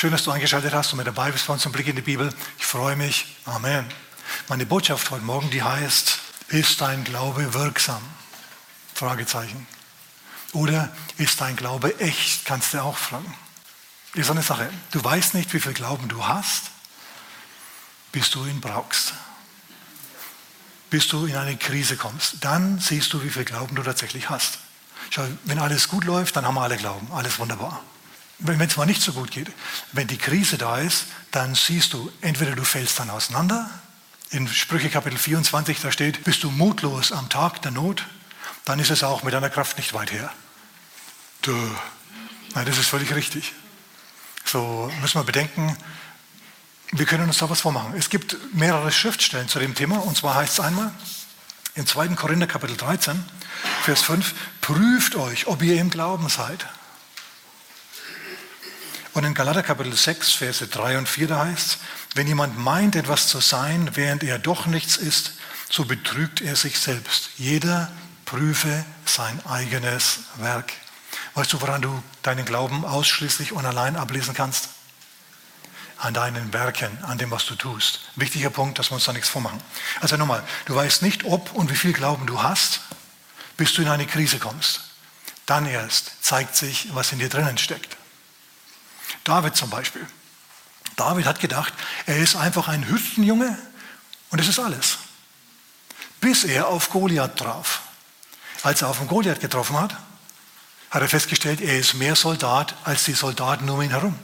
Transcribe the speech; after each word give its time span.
Schön, 0.00 0.12
dass 0.12 0.24
du 0.24 0.30
eingeschaltet 0.30 0.72
hast 0.72 0.94
und 0.94 0.96
mit 0.96 1.06
dabei 1.06 1.30
bist 1.30 1.46
bei 1.46 1.52
uns 1.52 1.66
im 1.66 1.72
Blick 1.72 1.86
in 1.86 1.94
die 1.94 2.00
Bibel. 2.00 2.32
Ich 2.58 2.64
freue 2.64 2.96
mich. 2.96 3.36
Amen. 3.44 3.84
Meine 4.48 4.64
Botschaft 4.64 5.10
heute 5.10 5.26
Morgen, 5.26 5.50
die 5.50 5.62
heißt, 5.62 6.18
ist 6.48 6.80
dein 6.80 7.04
Glaube 7.04 7.52
wirksam? 7.52 8.00
Fragezeichen. 8.94 9.66
Oder 10.54 10.90
ist 11.18 11.42
dein 11.42 11.54
Glaube 11.54 12.00
echt? 12.00 12.46
Kannst 12.46 12.72
du 12.72 12.82
auch 12.82 12.96
fragen. 12.96 13.34
Ist 14.14 14.30
eine 14.30 14.40
Sache. 14.40 14.70
Du 14.92 15.04
weißt 15.04 15.34
nicht, 15.34 15.52
wie 15.52 15.60
viel 15.60 15.74
Glauben 15.74 16.08
du 16.08 16.26
hast, 16.26 16.70
bis 18.10 18.30
du 18.30 18.46
ihn 18.46 18.62
brauchst. 18.62 19.12
Bis 20.88 21.08
du 21.08 21.26
in 21.26 21.36
eine 21.36 21.58
Krise 21.58 21.98
kommst. 21.98 22.36
Dann 22.40 22.78
siehst 22.78 23.12
du, 23.12 23.22
wie 23.22 23.28
viel 23.28 23.44
Glauben 23.44 23.76
du 23.76 23.82
tatsächlich 23.82 24.30
hast. 24.30 24.60
Schau, 25.10 25.26
wenn 25.44 25.58
alles 25.58 25.88
gut 25.88 26.04
läuft, 26.04 26.36
dann 26.36 26.46
haben 26.46 26.54
wir 26.54 26.62
alle 26.62 26.78
Glauben. 26.78 27.06
Alles 27.12 27.38
wunderbar. 27.38 27.82
Wenn 28.40 28.60
es 28.60 28.76
mal 28.76 28.86
nicht 28.86 29.02
so 29.02 29.12
gut 29.12 29.30
geht, 29.30 29.48
wenn 29.92 30.06
die 30.06 30.16
Krise 30.16 30.56
da 30.56 30.78
ist, 30.78 31.06
dann 31.30 31.54
siehst 31.54 31.92
du, 31.92 32.10
entweder 32.22 32.56
du 32.56 32.64
fällst 32.64 32.98
dann 32.98 33.10
auseinander. 33.10 33.70
In 34.30 34.48
Sprüche 34.48 34.88
Kapitel 34.88 35.18
24, 35.18 35.80
da 35.80 35.92
steht, 35.92 36.24
bist 36.24 36.42
du 36.42 36.50
mutlos 36.50 37.12
am 37.12 37.28
Tag 37.28 37.62
der 37.62 37.70
Not, 37.70 38.06
dann 38.64 38.78
ist 38.78 38.90
es 38.90 39.02
auch 39.02 39.22
mit 39.22 39.34
deiner 39.34 39.50
Kraft 39.50 39.76
nicht 39.76 39.92
weit 39.92 40.12
her. 40.12 40.32
Du. 41.42 41.54
Nein, 42.54 42.66
das 42.66 42.78
ist 42.78 42.88
völlig 42.88 43.14
richtig. 43.14 43.52
So 44.44 44.90
müssen 45.00 45.20
wir 45.20 45.24
bedenken, 45.24 45.76
wir 46.92 47.06
können 47.06 47.24
uns 47.24 47.38
da 47.38 47.48
was 47.48 47.60
vormachen. 47.60 47.94
Es 47.96 48.10
gibt 48.10 48.36
mehrere 48.54 48.90
Schriftstellen 48.90 49.48
zu 49.48 49.58
dem 49.58 49.74
Thema, 49.74 49.98
und 49.98 50.16
zwar 50.16 50.34
heißt 50.34 50.54
es 50.54 50.60
einmal 50.60 50.92
im 51.74 51.86
2. 51.86 52.08
Korinther 52.08 52.46
Kapitel 52.46 52.76
13, 52.76 53.22
Vers 53.82 54.02
5, 54.02 54.34
prüft 54.60 55.14
euch, 55.14 55.46
ob 55.46 55.62
ihr 55.62 55.80
im 55.80 55.90
Glauben 55.90 56.28
seid. 56.28 56.66
Und 59.12 59.24
in 59.24 59.34
Galater 59.34 59.62
Kapitel 59.62 59.92
6, 59.92 60.32
Verse 60.32 60.66
3 60.66 60.98
und 60.98 61.08
4, 61.08 61.26
da 61.28 61.44
heißt 61.44 61.66
es, 61.66 61.78
wenn 62.14 62.28
jemand 62.28 62.58
meint, 62.58 62.94
etwas 62.94 63.26
zu 63.26 63.40
sein, 63.40 63.90
während 63.94 64.22
er 64.22 64.38
doch 64.38 64.66
nichts 64.66 64.96
ist, 64.96 65.32
so 65.68 65.84
betrügt 65.84 66.40
er 66.40 66.54
sich 66.54 66.78
selbst. 66.78 67.30
Jeder 67.36 67.90
prüfe 68.24 68.84
sein 69.04 69.44
eigenes 69.46 70.20
Werk. 70.36 70.72
Weißt 71.34 71.52
du, 71.52 71.60
woran 71.60 71.82
du 71.82 72.02
deinen 72.22 72.44
Glauben 72.44 72.84
ausschließlich 72.84 73.52
und 73.52 73.66
allein 73.66 73.96
ablesen 73.96 74.34
kannst? 74.34 74.68
An 75.98 76.14
deinen 76.14 76.52
Werken, 76.52 77.02
an 77.04 77.18
dem, 77.18 77.30
was 77.30 77.46
du 77.46 77.56
tust. 77.56 78.00
Wichtiger 78.16 78.50
Punkt, 78.50 78.78
dass 78.78 78.90
wir 78.90 78.94
uns 78.94 79.04
da 79.04 79.12
nichts 79.12 79.28
vormachen. 79.28 79.60
Also 80.00 80.16
nochmal, 80.16 80.42
du 80.66 80.74
weißt 80.74 81.02
nicht, 81.02 81.24
ob 81.24 81.52
und 81.52 81.70
wie 81.70 81.76
viel 81.76 81.92
Glauben 81.92 82.26
du 82.26 82.42
hast, 82.42 82.80
bis 83.56 83.74
du 83.74 83.82
in 83.82 83.88
eine 83.88 84.06
Krise 84.06 84.38
kommst. 84.38 84.82
Dann 85.46 85.66
erst 85.66 86.24
zeigt 86.24 86.56
sich, 86.56 86.94
was 86.94 87.12
in 87.12 87.18
dir 87.18 87.28
drinnen 87.28 87.58
steckt. 87.58 87.99
David 89.24 89.56
zum 89.56 89.70
Beispiel. 89.70 90.06
David 90.96 91.26
hat 91.26 91.40
gedacht, 91.40 91.72
er 92.06 92.18
ist 92.18 92.36
einfach 92.36 92.68
ein 92.68 92.86
Hüttenjunge 92.86 93.58
und 94.30 94.40
das 94.40 94.48
ist 94.48 94.58
alles. 94.58 94.98
Bis 96.20 96.44
er 96.44 96.68
auf 96.68 96.90
Goliath 96.90 97.36
traf. 97.36 97.82
Als 98.62 98.82
er 98.82 98.88
auf 98.88 98.98
den 98.98 99.08
Goliath 99.08 99.40
getroffen 99.40 99.78
hat, 99.78 99.96
hat 100.90 101.02
er 101.02 101.08
festgestellt, 101.08 101.60
er 101.60 101.78
ist 101.78 101.94
mehr 101.94 102.16
Soldat 102.16 102.74
als 102.84 103.04
die 103.04 103.14
Soldaten 103.14 103.68
um 103.70 103.80
ihn 103.80 103.90
herum. 103.90 104.18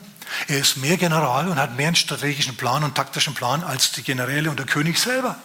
Er 0.48 0.58
ist 0.58 0.76
mehr 0.76 0.96
General 0.96 1.48
und 1.48 1.58
hat 1.58 1.76
mehr 1.76 1.86
einen 1.86 1.96
strategischen 1.96 2.56
Plan 2.56 2.84
und 2.84 2.94
taktischen 2.94 3.34
Plan 3.34 3.62
als 3.62 3.92
die 3.92 4.02
Generäle 4.02 4.50
und 4.50 4.58
der 4.58 4.66
König 4.66 4.98
selber. 4.98 5.36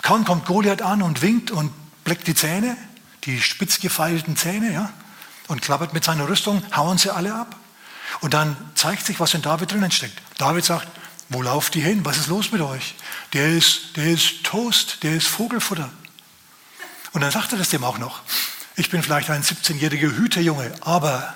Kaum 0.00 0.24
kommt 0.24 0.46
Goliath 0.46 0.82
an 0.82 1.02
und 1.02 1.22
winkt 1.22 1.50
und 1.50 1.72
bleckt 2.04 2.26
die 2.26 2.34
Zähne, 2.34 2.76
die 3.24 3.40
spitz 3.40 3.80
gefeilten 3.80 4.36
Zähne, 4.36 4.72
ja, 4.72 4.92
und 5.48 5.62
klappert 5.62 5.92
mit 5.92 6.04
seiner 6.04 6.28
Rüstung, 6.28 6.62
hauen 6.74 6.98
sie 6.98 7.10
alle 7.10 7.34
ab. 7.34 7.56
Und 8.20 8.34
dann 8.34 8.56
zeigt 8.74 9.06
sich, 9.06 9.20
was 9.20 9.34
in 9.34 9.42
David 9.42 9.72
drinnen 9.72 9.90
steckt. 9.90 10.20
David 10.38 10.64
sagt, 10.64 10.88
wo 11.28 11.42
lauft 11.42 11.74
die 11.74 11.80
hin? 11.80 12.04
Was 12.04 12.18
ist 12.18 12.28
los 12.28 12.52
mit 12.52 12.60
euch? 12.60 12.94
Der 13.32 13.48
ist, 13.48 13.96
der 13.96 14.06
ist 14.06 14.44
Toast, 14.44 15.02
der 15.02 15.14
ist 15.14 15.26
Vogelfutter. 15.26 15.90
Und 17.12 17.20
dann 17.22 17.30
sagt 17.30 17.52
er 17.52 17.58
das 17.58 17.70
dem 17.70 17.84
auch 17.84 17.98
noch. 17.98 18.20
Ich 18.76 18.90
bin 18.90 19.02
vielleicht 19.02 19.30
ein 19.30 19.42
17-jähriger 19.42 20.16
Hüterjunge, 20.16 20.72
aber 20.80 21.34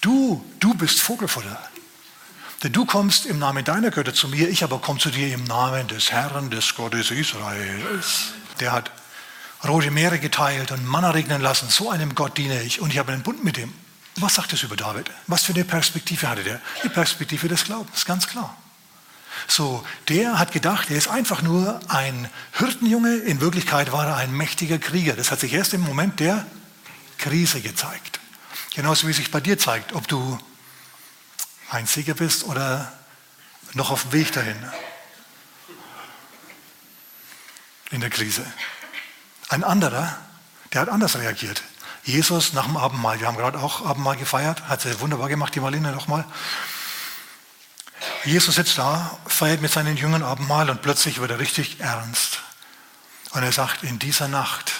du, 0.00 0.44
du 0.60 0.74
bist 0.74 1.00
Vogelfutter. 1.00 1.58
Denn 2.62 2.72
du 2.72 2.86
kommst 2.86 3.26
im 3.26 3.38
Namen 3.38 3.64
deiner 3.64 3.90
Götter 3.90 4.14
zu 4.14 4.28
mir, 4.28 4.48
ich 4.48 4.64
aber 4.64 4.78
komme 4.80 4.98
zu 4.98 5.10
dir 5.10 5.32
im 5.34 5.44
Namen 5.44 5.88
des 5.88 6.10
Herrn, 6.10 6.50
des 6.50 6.74
Gottes 6.74 7.10
Israels. 7.10 8.32
Der 8.60 8.72
hat 8.72 8.90
rote 9.66 9.90
Meere 9.90 10.18
geteilt 10.18 10.70
und 10.72 10.84
Manna 10.86 11.10
regnen 11.10 11.42
lassen. 11.42 11.68
So 11.68 11.90
einem 11.90 12.14
Gott 12.14 12.38
diene 12.38 12.62
ich 12.62 12.80
und 12.80 12.90
ich 12.90 12.98
habe 12.98 13.12
einen 13.12 13.22
Bund 13.22 13.44
mit 13.44 13.58
ihm. 13.58 13.72
Was 14.16 14.34
sagt 14.36 14.52
es 14.52 14.62
über 14.62 14.76
David? 14.76 15.10
Was 15.26 15.44
für 15.44 15.52
eine 15.52 15.64
Perspektive 15.64 16.28
hatte 16.28 16.42
der? 16.42 16.60
Die 16.82 16.88
Perspektive 16.88 17.48
des 17.48 17.64
Glaubens, 17.64 18.06
ganz 18.06 18.26
klar. 18.26 18.56
So, 19.46 19.86
der 20.08 20.38
hat 20.38 20.52
gedacht, 20.52 20.90
er 20.90 20.96
ist 20.96 21.08
einfach 21.08 21.42
nur 21.42 21.80
ein 21.88 22.28
Hirtenjunge. 22.52 23.16
In 23.16 23.40
Wirklichkeit 23.40 23.92
war 23.92 24.06
er 24.06 24.16
ein 24.16 24.32
mächtiger 24.32 24.78
Krieger. 24.78 25.12
Das 25.12 25.30
hat 25.30 25.40
sich 25.40 25.52
erst 25.52 25.74
im 25.74 25.82
Moment 25.82 26.18
der 26.20 26.46
Krise 27.18 27.60
gezeigt. 27.60 28.20
Genauso 28.74 29.06
wie 29.06 29.12
sich 29.12 29.30
bei 29.30 29.40
dir 29.40 29.58
zeigt, 29.58 29.92
ob 29.92 30.08
du 30.08 30.38
ein 31.70 31.86
Sieger 31.86 32.14
bist 32.14 32.44
oder 32.44 32.92
noch 33.74 33.90
auf 33.90 34.02
dem 34.02 34.12
Weg 34.12 34.32
dahin. 34.32 34.56
In 37.90 38.00
der 38.00 38.10
Krise. 38.10 38.44
Ein 39.48 39.62
anderer, 39.62 40.18
der 40.72 40.80
hat 40.80 40.88
anders 40.88 41.16
reagiert. 41.18 41.62
Jesus 42.06 42.52
nach 42.52 42.66
dem 42.66 42.76
Abendmahl, 42.76 43.18
wir 43.18 43.26
haben 43.26 43.36
gerade 43.36 43.58
auch 43.58 43.84
Abendmahl 43.84 44.16
gefeiert, 44.16 44.68
hat 44.68 44.80
sie 44.80 45.00
wunderbar 45.00 45.28
gemacht, 45.28 45.54
die 45.56 45.60
Marlene 45.60 45.90
nochmal. 45.90 46.24
Jesus 48.24 48.54
sitzt 48.54 48.78
da, 48.78 49.18
feiert 49.26 49.60
mit 49.60 49.72
seinen 49.72 49.96
Jüngern 49.96 50.22
Abendmahl 50.22 50.70
und 50.70 50.82
plötzlich 50.82 51.18
wird 51.18 51.32
er 51.32 51.40
richtig 51.40 51.80
ernst. 51.80 52.42
Und 53.32 53.42
er 53.42 53.50
sagt, 53.50 53.82
in 53.82 53.98
dieser 53.98 54.28
Nacht 54.28 54.72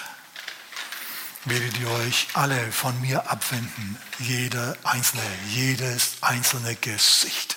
werdet 1.47 1.78
ihr 1.78 1.91
euch 1.91 2.28
alle 2.34 2.70
von 2.70 3.00
mir 3.00 3.28
abwenden, 3.28 3.98
jeder 4.20 4.76
einzelne, 4.84 5.22
jedes 5.48 6.19
einzelne 6.20 6.76
Gesicht. 6.76 7.56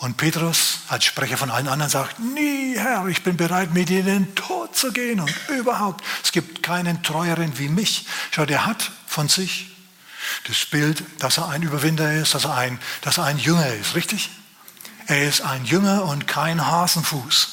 Und 0.00 0.16
Petrus 0.16 0.78
als 0.88 1.04
Sprecher 1.04 1.36
von 1.36 1.50
allen 1.50 1.68
anderen 1.68 1.90
sagt, 1.90 2.18
nie 2.20 2.74
Herr, 2.74 3.06
ich 3.08 3.22
bin 3.22 3.36
bereit, 3.36 3.74
mit 3.74 3.90
dir 3.90 4.00
in 4.00 4.06
den 4.06 4.34
Tod 4.34 4.74
zu 4.74 4.92
gehen 4.92 5.20
und 5.20 5.30
überhaupt, 5.48 6.02
es 6.24 6.32
gibt 6.32 6.62
keinen 6.62 7.02
Treueren 7.02 7.58
wie 7.58 7.68
mich. 7.68 8.06
Schau, 8.30 8.46
der 8.46 8.64
hat 8.64 8.92
von 9.06 9.28
sich 9.28 9.76
das 10.48 10.64
Bild, 10.64 11.04
dass 11.18 11.36
er 11.36 11.50
ein 11.50 11.60
Überwinder 11.60 12.14
ist, 12.14 12.34
dass 12.34 12.44
er 12.44 12.56
ein, 12.56 12.78
dass 13.02 13.18
er 13.18 13.24
ein 13.24 13.38
Jünger 13.38 13.74
ist, 13.74 13.94
richtig? 13.94 14.30
Er 15.06 15.28
ist 15.28 15.42
ein 15.42 15.66
Jünger 15.66 16.04
und 16.04 16.26
kein 16.26 16.66
Hasenfuß. 16.66 17.48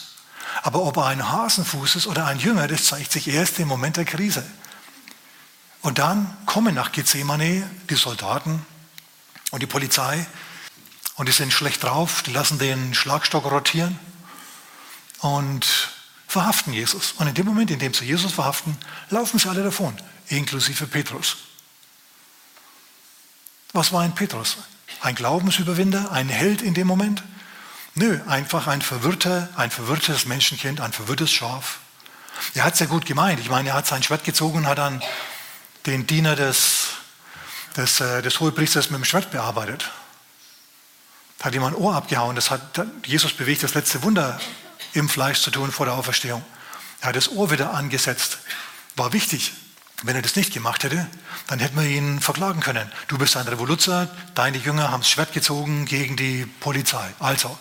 Aber 0.63 0.83
ob 0.83 0.95
er 0.95 1.07
ein 1.07 1.29
Hasenfuß 1.29 1.97
ist 1.97 2.07
oder 2.07 2.27
ein 2.27 2.39
Jünger, 2.39 2.69
das 2.69 2.85
zeigt 2.85 3.11
sich 3.11 3.27
erst 3.27 3.59
im 3.59 3.67
Moment 3.67 3.97
der 3.97 4.05
Krise. 4.05 4.45
Und 5.81 5.99
dann 5.99 6.35
kommen 6.45 6.73
nach 6.73 6.93
Gethsemane 6.93 7.69
die 7.89 7.95
Soldaten 7.95 8.65
und 9.51 9.61
die 9.61 9.67
Polizei 9.67 10.25
und 11.17 11.28
die 11.28 11.33
sind 11.33 11.51
schlecht 11.51 11.83
drauf, 11.83 12.22
die 12.22 12.31
lassen 12.31 12.59
den 12.59 12.94
Schlagstock 12.94 13.45
rotieren 13.51 14.00
und 15.19 15.89
verhaften 16.28 16.73
Jesus. 16.73 17.13
Und 17.13 17.28
in 17.28 17.33
dem 17.33 17.45
Moment, 17.45 17.72
in 17.72 17.79
dem 17.79 17.94
sie 17.94 18.05
Jesus 18.05 18.31
verhaften, 18.31 18.78
laufen 19.09 19.39
sie 19.39 19.50
alle 19.50 19.63
davon, 19.63 20.00
inklusive 20.27 20.85
Petrus. 20.85 21.38
Was 23.73 23.91
war 23.91 24.01
ein 24.01 24.13
Petrus? 24.13 24.57
Ein 25.01 25.16
Glaubensüberwinder, 25.16 26.11
ein 26.11 26.29
Held 26.29 26.61
in 26.61 26.75
dem 26.75 26.88
Moment? 26.88 27.23
Nö, 27.95 28.19
einfach 28.27 28.67
ein 28.67 28.83
verwirrter, 28.83 29.50
ein 29.56 29.72
verwirrtes 29.72 30.25
Menschenkind, 30.27 30.81
ein 30.81 30.94
verwirrtes 30.94 31.31
Schaf. 31.31 31.80
Er 32.53 32.63
hat 32.63 32.75
es 32.75 32.80
ja 32.80 32.86
gut 32.86 33.07
gemeint. 33.07 33.39
Ich 33.39 33.50
meine, 33.50 33.69
er 33.69 33.75
hat 33.75 33.88
sein 33.88 34.03
Schwert 34.03 34.24
gezogen 34.24 34.59
und 34.59 34.68
hat 34.68 34.77
dann 34.77 35.01
den 35.88 36.06
Diener 36.06 36.36
des, 36.36 36.89
des, 37.75 38.00
äh, 38.01 38.21
des 38.21 38.39
Hohepriesters 38.39 38.91
mit 38.91 39.00
dem 39.00 39.06
Schwert 39.06 39.31
bearbeitet 39.31 39.89
hat 41.42 41.56
ihm 41.56 41.63
ein 41.63 41.75
Ohr 41.75 41.95
abgehauen. 41.95 42.36
Das 42.36 42.51
hat 42.51 42.62
Jesus 43.06 43.34
bewegt, 43.34 43.63
das 43.63 43.74
letzte 43.74 44.04
Wunder 44.04 44.39
im 44.94 45.10
Fleisch 45.10 45.42
zu 45.42 45.51
tun 45.51 45.72
vor 45.72 45.86
der 45.86 45.95
Auferstehung. 45.95 46.44
Er 47.01 47.10
hat 47.10 47.16
das 47.16 47.31
Ohr 47.31 47.51
wieder 47.51 47.74
angesetzt. 47.74 48.39
War 48.95 49.13
wichtig. 49.13 49.54
Wenn 50.04 50.16
er 50.16 50.22
das 50.22 50.36
nicht 50.36 50.54
gemacht 50.54 50.84
hätte, 50.84 51.07
dann 51.48 51.60
hätten 51.60 51.80
wir 51.80 51.88
ihn 51.88 52.19
verklagen 52.19 52.62
können. 52.62 52.92
Du 53.07 53.18
bist 53.18 53.36
ein 53.36 53.48
Revoluzer, 53.48 54.07
deine 54.36 54.57
Jünger 54.57 54.92
haben 54.92 55.01
das 55.01 55.10
Schwert 55.10 55.34
gezogen 55.34 55.86
gegen 55.86 56.16
die 56.16 56.45
Polizei. 56.60 57.13
Also, 57.19 57.57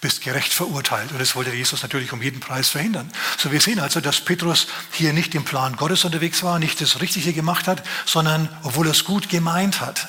bist 0.00 0.22
gerecht 0.22 0.52
verurteilt. 0.52 1.12
Und 1.12 1.20
das 1.20 1.36
wollte 1.36 1.52
Jesus 1.52 1.82
natürlich 1.82 2.12
um 2.12 2.22
jeden 2.22 2.40
Preis 2.40 2.68
verhindern. 2.68 3.10
So, 3.36 3.52
wir 3.52 3.60
sehen 3.60 3.80
also, 3.80 4.00
dass 4.00 4.20
Petrus 4.20 4.66
hier 4.92 5.12
nicht 5.12 5.34
im 5.34 5.44
Plan 5.44 5.76
Gottes 5.76 6.04
unterwegs 6.04 6.42
war, 6.42 6.58
nicht 6.58 6.80
das 6.80 7.00
Richtige 7.00 7.32
gemacht 7.32 7.66
hat, 7.68 7.82
sondern, 8.06 8.48
obwohl 8.62 8.86
er 8.86 8.92
es 8.92 9.04
gut 9.04 9.28
gemeint 9.28 9.80
hat, 9.80 10.08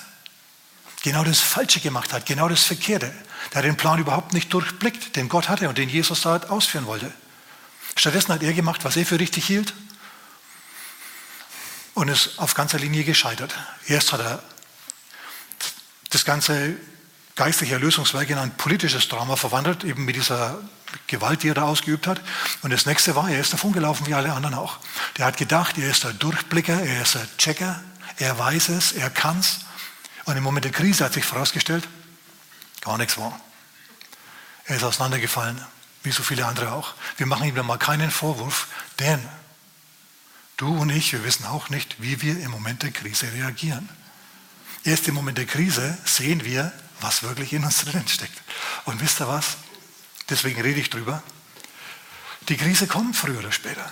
genau 1.02 1.24
das 1.24 1.40
Falsche 1.40 1.80
gemacht 1.80 2.14
hat, 2.14 2.26
genau 2.26 2.50
das 2.50 2.64
Verkehrte. 2.64 3.14
Der 3.54 3.62
den 3.62 3.78
Plan 3.78 4.00
überhaupt 4.00 4.34
nicht 4.34 4.54
durchblickt, 4.54 5.16
den 5.16 5.30
Gott 5.30 5.50
hatte 5.50 5.70
und 5.70 5.78
den 5.78 5.90
Jesus 5.90 6.22
da 6.22 6.38
ausführen 6.50 6.86
wollte. 6.86 7.12
Stattdessen 7.96 8.34
hat 8.34 8.44
er 8.44 8.54
gemacht, 8.54 8.84
was 8.84 8.98
er 8.98 9.06
für 9.06 9.20
richtig 9.20 9.46
hielt 9.46 9.74
und 11.94 12.08
ist 12.08 12.40
auf 12.40 12.54
ganzer 12.54 12.80
Linie 12.80 13.04
gescheitert. 13.04 13.54
Erst 13.88 14.14
hat 14.14 14.22
er 14.22 14.44
das 16.10 16.26
Ganze 16.26 16.76
geistliche 17.36 17.74
Erlösungswerk 17.74 18.30
in 18.30 18.38
ein 18.38 18.56
politisches 18.58 19.08
Drama 19.08 19.36
verwandelt, 19.36 19.84
eben 19.84 20.06
mit 20.06 20.16
dieser 20.16 20.60
Gewalt, 21.08 21.44
die 21.44 21.50
er 21.50 21.54
da 21.54 21.64
ausgeübt 21.64 22.08
hat. 22.08 22.22
Und 22.62 22.72
das 22.72 22.86
nächste 22.86 23.16
war, 23.16 23.30
er 23.30 23.40
ist 23.40 23.54
davon 23.54 23.72
gelaufen 23.72 24.08
wie 24.08 24.14
alle 24.14 24.34
anderen 24.34 24.56
auch. 24.56 24.78
Der 25.18 25.26
hat 25.26 25.38
gedacht, 25.38 25.78
er 25.78 25.90
ist 25.90 26.04
der 26.04 26.14
Durchblicker, 26.14 26.82
er 26.82 27.02
ist 27.02 27.16
der 27.16 27.28
Checker, 27.38 27.82
er 28.18 28.38
weiß 28.38 28.70
es, 28.70 28.92
er 28.92 29.10
kann 29.10 29.40
es. 29.40 29.60
Und 30.30 30.38
im 30.38 30.44
Moment 30.44 30.64
der 30.64 30.72
Krise 30.72 31.06
hat 31.06 31.14
sich 31.14 31.26
vorausgestellt, 31.26 31.88
gar 32.82 33.00
nichts 33.00 33.18
war. 33.18 33.42
Er 34.66 34.76
ist 34.76 34.84
auseinandergefallen, 34.84 35.60
wie 36.04 36.12
so 36.12 36.22
viele 36.22 36.46
andere 36.46 36.72
auch. 36.72 36.94
Wir 37.18 37.26
machen 37.26 37.48
ihm 37.48 37.56
da 37.56 37.64
mal 37.64 37.80
keinen 37.80 38.12
Vorwurf, 38.12 38.68
denn 39.00 39.28
du 40.58 40.68
und 40.78 40.92
ich, 40.92 41.14
wir 41.14 41.24
wissen 41.24 41.48
auch 41.48 41.72
nicht, 41.72 41.96
wie 42.00 42.22
wir 42.22 42.40
im 42.42 42.52
Moment 42.52 42.84
der 42.84 42.92
Krise 42.92 43.34
reagieren. 43.34 43.90
Erst 44.84 45.08
im 45.08 45.16
Moment 45.16 45.40
der 45.40 45.48
Krise 45.48 45.98
sehen 46.06 46.46
wir, 46.46 46.72
was 47.02 47.24
wirklich 47.24 47.52
in 47.52 47.64
uns 47.64 47.84
drin 47.86 48.08
steckt. 48.08 48.40
Und 48.86 49.02
wisst 49.02 49.20
ihr 49.22 49.28
was? 49.28 49.58
Deswegen 50.30 50.62
rede 50.62 50.80
ich 50.80 50.92
drüber. 50.92 51.24
Die 52.50 52.58
Krise 52.58 52.86
kommt 52.86 53.16
früher 53.16 53.40
oder 53.40 53.52
später. 53.52 53.92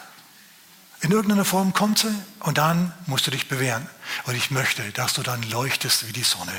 In 1.01 1.11
irgendeiner 1.11 1.45
Form 1.45 1.73
kommt 1.73 1.99
sie 1.99 2.13
und 2.39 2.57
dann 2.57 2.91
musst 3.05 3.27
du 3.27 3.31
dich 3.31 3.47
bewähren. 3.47 3.88
Und 4.25 4.35
ich 4.35 4.49
möchte, 4.51 4.83
dass 4.91 5.13
du 5.13 5.21
dann 5.21 5.44
leuchtest 5.44 6.07
wie 6.07 6.13
die 6.13 6.23
Sonne. 6.23 6.53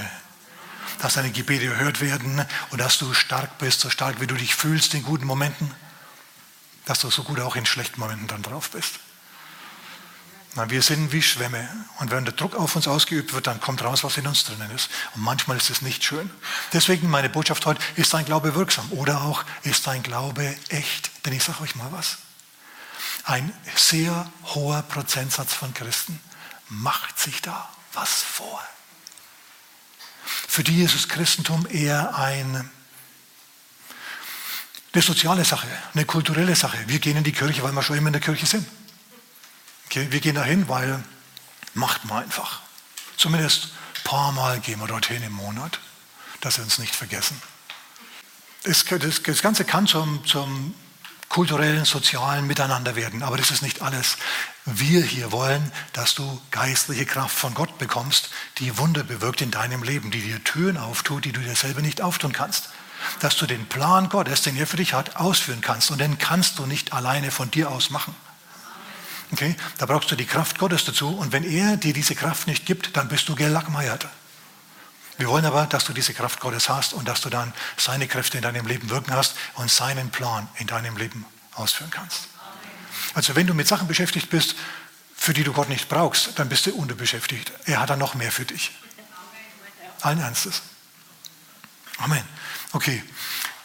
Dass 1.00 1.14
deine 1.14 1.30
Gebete 1.30 1.66
gehört 1.66 2.00
werden 2.00 2.44
und 2.70 2.80
dass 2.80 2.98
du 2.98 3.14
stark 3.14 3.58
bist, 3.58 3.80
so 3.80 3.90
stark 3.90 4.20
wie 4.20 4.26
du 4.26 4.34
dich 4.34 4.54
fühlst 4.54 4.94
in 4.94 5.02
guten 5.02 5.26
Momenten. 5.26 5.72
Dass 6.84 7.00
du 7.00 7.10
so 7.10 7.24
gut 7.24 7.40
auch 7.40 7.56
in 7.56 7.66
schlechten 7.66 8.00
Momenten 8.00 8.28
dann 8.28 8.42
drauf 8.42 8.70
bist. 8.70 9.00
Wir 10.68 10.82
sind 10.82 11.12
wie 11.12 11.22
Schwämme. 11.22 11.68
Und 11.98 12.10
wenn 12.10 12.24
der 12.24 12.34
Druck 12.34 12.56
auf 12.56 12.74
uns 12.74 12.88
ausgeübt 12.88 13.32
wird, 13.32 13.46
dann 13.46 13.60
kommt 13.60 13.82
raus, 13.84 14.02
was 14.02 14.16
in 14.16 14.26
uns 14.26 14.44
drinnen 14.44 14.70
ist. 14.70 14.88
Und 15.14 15.22
manchmal 15.22 15.56
ist 15.56 15.70
es 15.70 15.82
nicht 15.82 16.02
schön. 16.02 16.30
Deswegen 16.72 17.10
meine 17.10 17.28
Botschaft 17.28 17.64
heute, 17.66 17.80
ist 17.94 18.14
dein 18.14 18.24
Glaube 18.24 18.54
wirksam? 18.54 18.90
Oder 18.90 19.22
auch, 19.22 19.44
ist 19.62 19.86
dein 19.86 20.02
Glaube 20.02 20.56
echt? 20.68 21.10
Denn 21.24 21.32
ich 21.32 21.44
sage 21.44 21.62
euch 21.62 21.76
mal 21.76 21.92
was. 21.92 22.18
Ein 23.28 23.52
sehr 23.76 24.32
hoher 24.54 24.80
Prozentsatz 24.80 25.52
von 25.52 25.74
Christen 25.74 26.18
macht 26.70 27.20
sich 27.20 27.42
da 27.42 27.68
was 27.92 28.22
vor. 28.22 28.58
Für 30.24 30.64
die 30.64 30.82
ist 30.82 30.94
das 30.94 31.08
Christentum 31.08 31.66
eher 31.70 32.16
ein, 32.16 32.70
eine 34.94 35.02
soziale 35.02 35.44
Sache, 35.44 35.68
eine 35.92 36.06
kulturelle 36.06 36.56
Sache. 36.56 36.78
Wir 36.86 37.00
gehen 37.00 37.18
in 37.18 37.24
die 37.24 37.32
Kirche, 37.32 37.62
weil 37.62 37.72
wir 37.72 37.82
schon 37.82 37.98
immer 37.98 38.06
in 38.06 38.14
der 38.14 38.22
Kirche 38.22 38.46
sind. 38.46 38.66
Okay, 39.84 40.06
wir 40.10 40.20
gehen 40.20 40.36
dahin, 40.36 40.66
weil 40.70 41.04
macht 41.74 42.06
man 42.06 42.24
einfach. 42.24 42.62
Zumindest 43.18 43.64
ein 43.66 44.04
paar 44.04 44.32
Mal 44.32 44.58
gehen 44.60 44.80
wir 44.80 44.86
dorthin 44.86 45.22
im 45.22 45.34
Monat, 45.34 45.80
dass 46.40 46.56
wir 46.56 46.64
uns 46.64 46.78
nicht 46.78 46.96
vergessen. 46.96 47.38
Das, 48.62 48.86
das, 48.86 49.22
das 49.22 49.42
Ganze 49.42 49.66
kann 49.66 49.86
zum, 49.86 50.24
zum 50.24 50.74
kulturellen, 51.28 51.84
sozialen 51.84 52.46
Miteinander 52.46 52.96
werden, 52.96 53.22
aber 53.22 53.36
das 53.36 53.50
ist 53.50 53.62
nicht 53.62 53.82
alles. 53.82 54.16
Wir 54.64 55.02
hier 55.02 55.30
wollen, 55.32 55.72
dass 55.92 56.14
du 56.14 56.40
geistliche 56.50 57.06
Kraft 57.06 57.36
von 57.36 57.54
Gott 57.54 57.78
bekommst, 57.78 58.30
die 58.58 58.78
Wunder 58.78 59.04
bewirkt 59.04 59.40
in 59.40 59.50
deinem 59.50 59.82
Leben, 59.82 60.10
die 60.10 60.20
dir 60.20 60.42
Türen 60.42 60.76
auftut, 60.76 61.24
die 61.24 61.32
du 61.32 61.40
dir 61.40 61.54
selber 61.54 61.80
nicht 61.80 62.00
auftun 62.00 62.32
kannst. 62.32 62.70
Dass 63.20 63.36
du 63.36 63.46
den 63.46 63.66
Plan 63.66 64.08
Gottes, 64.08 64.42
den 64.42 64.56
er 64.56 64.66
für 64.66 64.76
dich 64.76 64.92
hat, 64.92 65.16
ausführen 65.16 65.60
kannst. 65.60 65.90
Und 65.90 65.98
den 65.98 66.18
kannst 66.18 66.58
du 66.58 66.66
nicht 66.66 66.92
alleine 66.92 67.30
von 67.30 67.50
dir 67.50 67.70
aus 67.70 67.90
machen. 67.90 68.14
Okay? 69.30 69.54
Da 69.78 69.86
brauchst 69.86 70.10
du 70.10 70.16
die 70.16 70.24
Kraft 70.24 70.58
Gottes 70.58 70.84
dazu. 70.84 71.16
Und 71.16 71.32
wenn 71.32 71.44
er 71.44 71.76
dir 71.76 71.92
diese 71.92 72.16
Kraft 72.16 72.48
nicht 72.48 72.66
gibt, 72.66 72.96
dann 72.96 73.08
bist 73.08 73.28
du 73.28 73.36
gelackmeiert. 73.36 74.08
Wir 75.18 75.28
wollen 75.28 75.44
aber, 75.44 75.66
dass 75.66 75.84
du 75.84 75.92
diese 75.92 76.14
Kraft 76.14 76.38
Gottes 76.40 76.68
hast 76.68 76.94
und 76.94 77.06
dass 77.08 77.20
du 77.20 77.28
dann 77.28 77.52
seine 77.76 78.06
Kräfte 78.06 78.38
in 78.38 78.42
deinem 78.42 78.66
Leben 78.66 78.88
wirken 78.88 79.12
hast 79.12 79.34
und 79.54 79.70
seinen 79.70 80.10
Plan 80.10 80.48
in 80.56 80.68
deinem 80.68 80.96
Leben 80.96 81.26
ausführen 81.54 81.90
kannst. 81.90 82.28
Also 83.14 83.34
wenn 83.34 83.46
du 83.46 83.52
mit 83.52 83.66
Sachen 83.66 83.88
beschäftigt 83.88 84.30
bist, 84.30 84.54
für 85.16 85.34
die 85.34 85.42
du 85.42 85.52
Gott 85.52 85.68
nicht 85.68 85.88
brauchst, 85.88 86.38
dann 86.38 86.48
bist 86.48 86.66
du 86.66 86.74
unterbeschäftigt. 86.74 87.52
Er 87.64 87.80
hat 87.80 87.90
dann 87.90 87.98
noch 87.98 88.14
mehr 88.14 88.30
für 88.30 88.44
dich. 88.44 88.70
Allen 90.00 90.20
Ernstes. 90.20 90.62
Amen. 91.98 92.22
Okay, 92.72 93.02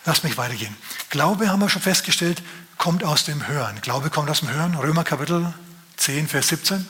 lass 0.05 0.23
mich 0.23 0.37
weitergehen. 0.37 0.75
Glaube 1.11 1.49
haben 1.49 1.59
wir 1.59 1.69
schon 1.69 1.83
festgestellt, 1.83 2.41
kommt 2.79 3.03
aus 3.03 3.25
dem 3.25 3.47
Hören. 3.47 3.79
Glaube 3.81 4.09
kommt 4.09 4.29
aus 4.31 4.39
dem 4.39 4.49
Hören. 4.49 4.73
Römer 4.73 5.03
Kapitel 5.03 5.53
10, 5.97 6.27
Vers 6.27 6.47
17. 6.47 6.89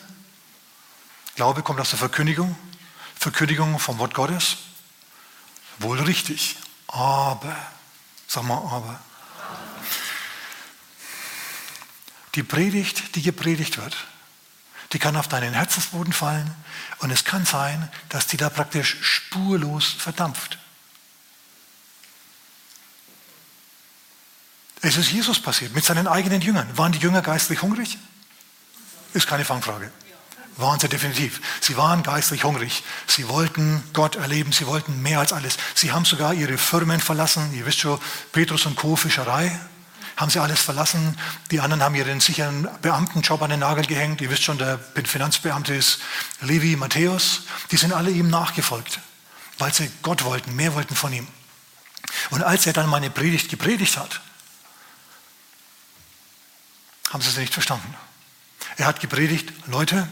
Glaube 1.36 1.63
kommt 1.63 1.81
aus 1.81 1.89
der 1.89 2.00
Verkündigung. 2.00 2.56
Verkündigung 3.24 3.80
vom 3.80 4.00
Wort 4.00 4.14
Gottes. 4.14 4.58
Wohl 5.80 5.98
richtig. 6.02 6.58
Aber, 6.88 7.56
sag 8.28 8.44
mal, 8.44 8.58
aber. 8.58 9.00
Die 12.36 12.44
Predigt, 12.44 13.16
die 13.16 13.22
gepredigt 13.22 13.78
wird, 13.78 13.96
die 14.92 15.00
kann 15.00 15.16
auf 15.16 15.30
deinen 15.30 15.54
Herzensboden 15.54 16.12
fallen 16.12 16.54
und 17.00 17.12
es 17.12 17.24
kann 17.24 17.46
sein, 17.46 17.90
dass 18.10 18.28
die 18.28 18.36
da 18.36 18.50
praktisch 18.50 18.98
spurlos 19.02 19.86
verdampft. 19.86 20.58
Es 24.81 24.98
ist 24.98 25.12
Jesus 25.12 25.42
passiert 25.42 25.74
mit 25.74 25.86
seinen 25.86 26.08
eigenen 26.08 26.42
Jüngern. 26.42 26.78
Waren 26.78 26.92
die 26.92 27.00
Jünger 27.00 27.22
geistlich 27.22 27.62
hungrig? 27.62 27.98
Ist 29.14 29.28
keine 29.28 29.46
Fangfrage. 29.46 29.94
Waren 30.58 30.80
sie 30.80 30.88
definitiv. 30.88 31.42
Sie 31.62 31.78
waren 31.78 32.04
geistlich 32.04 32.44
hungrig. 32.44 32.84
Sie 33.08 33.28
wollten 33.28 33.84
Gott 33.94 34.16
erleben. 34.16 34.52
Sie 34.52 34.68
wollten 34.68 35.02
mehr 35.02 35.20
als 35.20 35.34
alles. 35.34 35.58
Sie 35.74 35.92
haben 35.92 36.06
sogar 36.06 36.34
ihre 36.34 36.58
Firmen 36.58 37.00
verlassen. 37.00 37.52
Ihr 37.54 37.66
wisst 37.66 37.80
schon, 37.80 38.00
Petrus 38.32 38.66
und 38.66 38.76
Co. 38.76 38.96
Fischerei. 38.96 39.60
Haben 40.16 40.30
sie 40.30 40.40
alles 40.40 40.62
verlassen. 40.62 41.18
Die 41.50 41.60
anderen 41.60 41.82
haben 41.82 41.96
ihren 41.96 42.20
sicheren 42.20 42.68
Beamtenjob 42.84 43.42
an 43.42 43.50
den 43.50 43.62
Nagel 43.62 43.86
gehängt. 43.86 44.22
Ihr 44.22 44.30
wisst 44.30 44.44
schon, 44.44 44.60
der 44.60 44.80
Finanzbeamte 45.06 45.74
ist 45.74 46.00
Levi 46.42 46.76
Matthäus. 46.76 47.44
Die 47.72 47.78
sind 47.78 47.94
alle 47.94 48.12
ihm 48.12 48.30
nachgefolgt, 48.30 49.00
weil 49.58 49.74
sie 49.74 49.90
Gott 50.04 50.24
wollten, 50.24 50.56
mehr 50.56 50.76
wollten 50.76 50.96
von 50.96 51.12
ihm. 51.14 51.28
Und 52.30 52.44
als 52.44 52.68
er 52.68 52.74
dann 52.74 52.90
meine 52.90 53.10
Predigt 53.10 53.50
gepredigt 53.50 53.98
hat, 53.98 54.22
haben 57.10 57.22
sie 57.22 57.30
es 57.30 57.38
nicht 57.38 57.54
verstanden. 57.54 57.95
Er 58.78 58.86
hat 58.86 59.00
gepredigt, 59.00 59.52
Leute, 59.68 60.07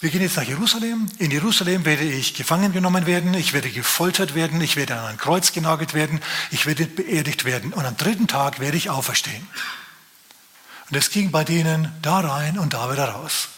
wir 0.00 0.10
gehen 0.10 0.20
jetzt 0.20 0.36
nach 0.36 0.42
Jerusalem. 0.44 1.08
In 1.18 1.30
Jerusalem 1.30 1.84
werde 1.84 2.04
ich 2.04 2.34
gefangen 2.34 2.72
genommen 2.72 3.06
werden, 3.06 3.32
ich 3.34 3.52
werde 3.52 3.70
gefoltert 3.70 4.34
werden, 4.34 4.60
ich 4.60 4.76
werde 4.76 4.98
an 4.98 5.06
ein 5.06 5.16
Kreuz 5.16 5.52
genagelt 5.52 5.94
werden, 5.94 6.20
ich 6.50 6.66
werde 6.66 6.86
beerdigt 6.86 7.44
werden 7.44 7.72
und 7.72 7.84
am 7.84 7.96
dritten 7.96 8.26
Tag 8.26 8.60
werde 8.60 8.76
ich 8.76 8.90
auferstehen. 8.90 9.46
Und 10.90 10.96
es 10.96 11.10
ging 11.10 11.30
bei 11.30 11.44
denen 11.44 11.92
da 12.02 12.20
rein 12.20 12.58
und 12.58 12.74
da 12.74 12.92
wieder 12.92 13.08
raus. 13.08 13.48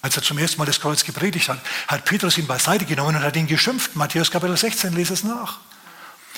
Als 0.00 0.16
er 0.16 0.22
zum 0.22 0.38
ersten 0.38 0.58
Mal 0.58 0.64
das 0.64 0.80
Kreuz 0.80 1.04
gepredigt 1.04 1.48
hat, 1.48 1.60
hat 1.86 2.04
Petrus 2.04 2.36
ihn 2.36 2.46
beiseite 2.46 2.86
genommen 2.86 3.16
und 3.16 3.22
hat 3.22 3.36
ihn 3.36 3.46
geschimpft. 3.46 3.94
Matthäus 3.94 4.30
Kapitel 4.30 4.56
16, 4.56 4.94
lese 4.94 5.12
es 5.12 5.22
nach. 5.22 5.60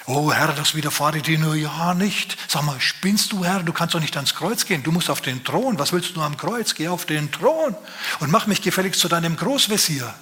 Oh 0.07 0.33
Herr, 0.33 0.53
das 0.53 0.75
widerfahre 0.75 1.23
dir 1.23 1.39
nur 1.39 1.55
ja 1.55 1.95
nicht. 1.95 2.37
Sag 2.49 2.63
mal, 2.63 2.79
spinnst 2.81 3.33
du 3.33 3.45
Herr? 3.45 3.63
Du 3.63 3.73
kannst 3.73 3.95
doch 3.95 4.01
nicht 4.01 4.17
ans 4.17 4.35
Kreuz 4.35 4.67
gehen. 4.67 4.83
Du 4.83 4.93
musst 4.93 5.09
auf 5.09 5.23
den 5.23 5.45
Thron. 5.45 5.79
Was 5.79 5.93
willst 5.93 6.15
du 6.15 6.21
am 6.21 6.37
Kreuz? 6.37 6.75
Geh 6.75 6.89
auf 6.89 7.07
den 7.07 7.33
Thron 7.33 7.75
und 8.21 8.31
mach 8.31 8.47
mich 8.47 8.61
gefälligst 8.61 9.01
zu 9.01 9.09
deinem 9.09 9.37
Großvezier. 9.37 10.15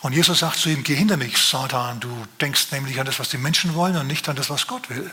Und 0.00 0.12
Jesus 0.12 0.38
sagt 0.38 0.58
zu 0.58 0.70
ihm, 0.70 0.82
geh 0.82 0.94
hinter 0.94 1.18
mich, 1.18 1.36
Satan. 1.38 2.00
Du 2.00 2.26
denkst 2.40 2.70
nämlich 2.72 2.98
an 2.98 3.06
das, 3.06 3.18
was 3.18 3.28
die 3.28 3.38
Menschen 3.38 3.74
wollen 3.74 3.96
und 3.96 4.06
nicht 4.06 4.28
an 4.28 4.36
das, 4.36 4.48
was 4.48 4.66
Gott 4.66 4.88
will. 4.88 5.12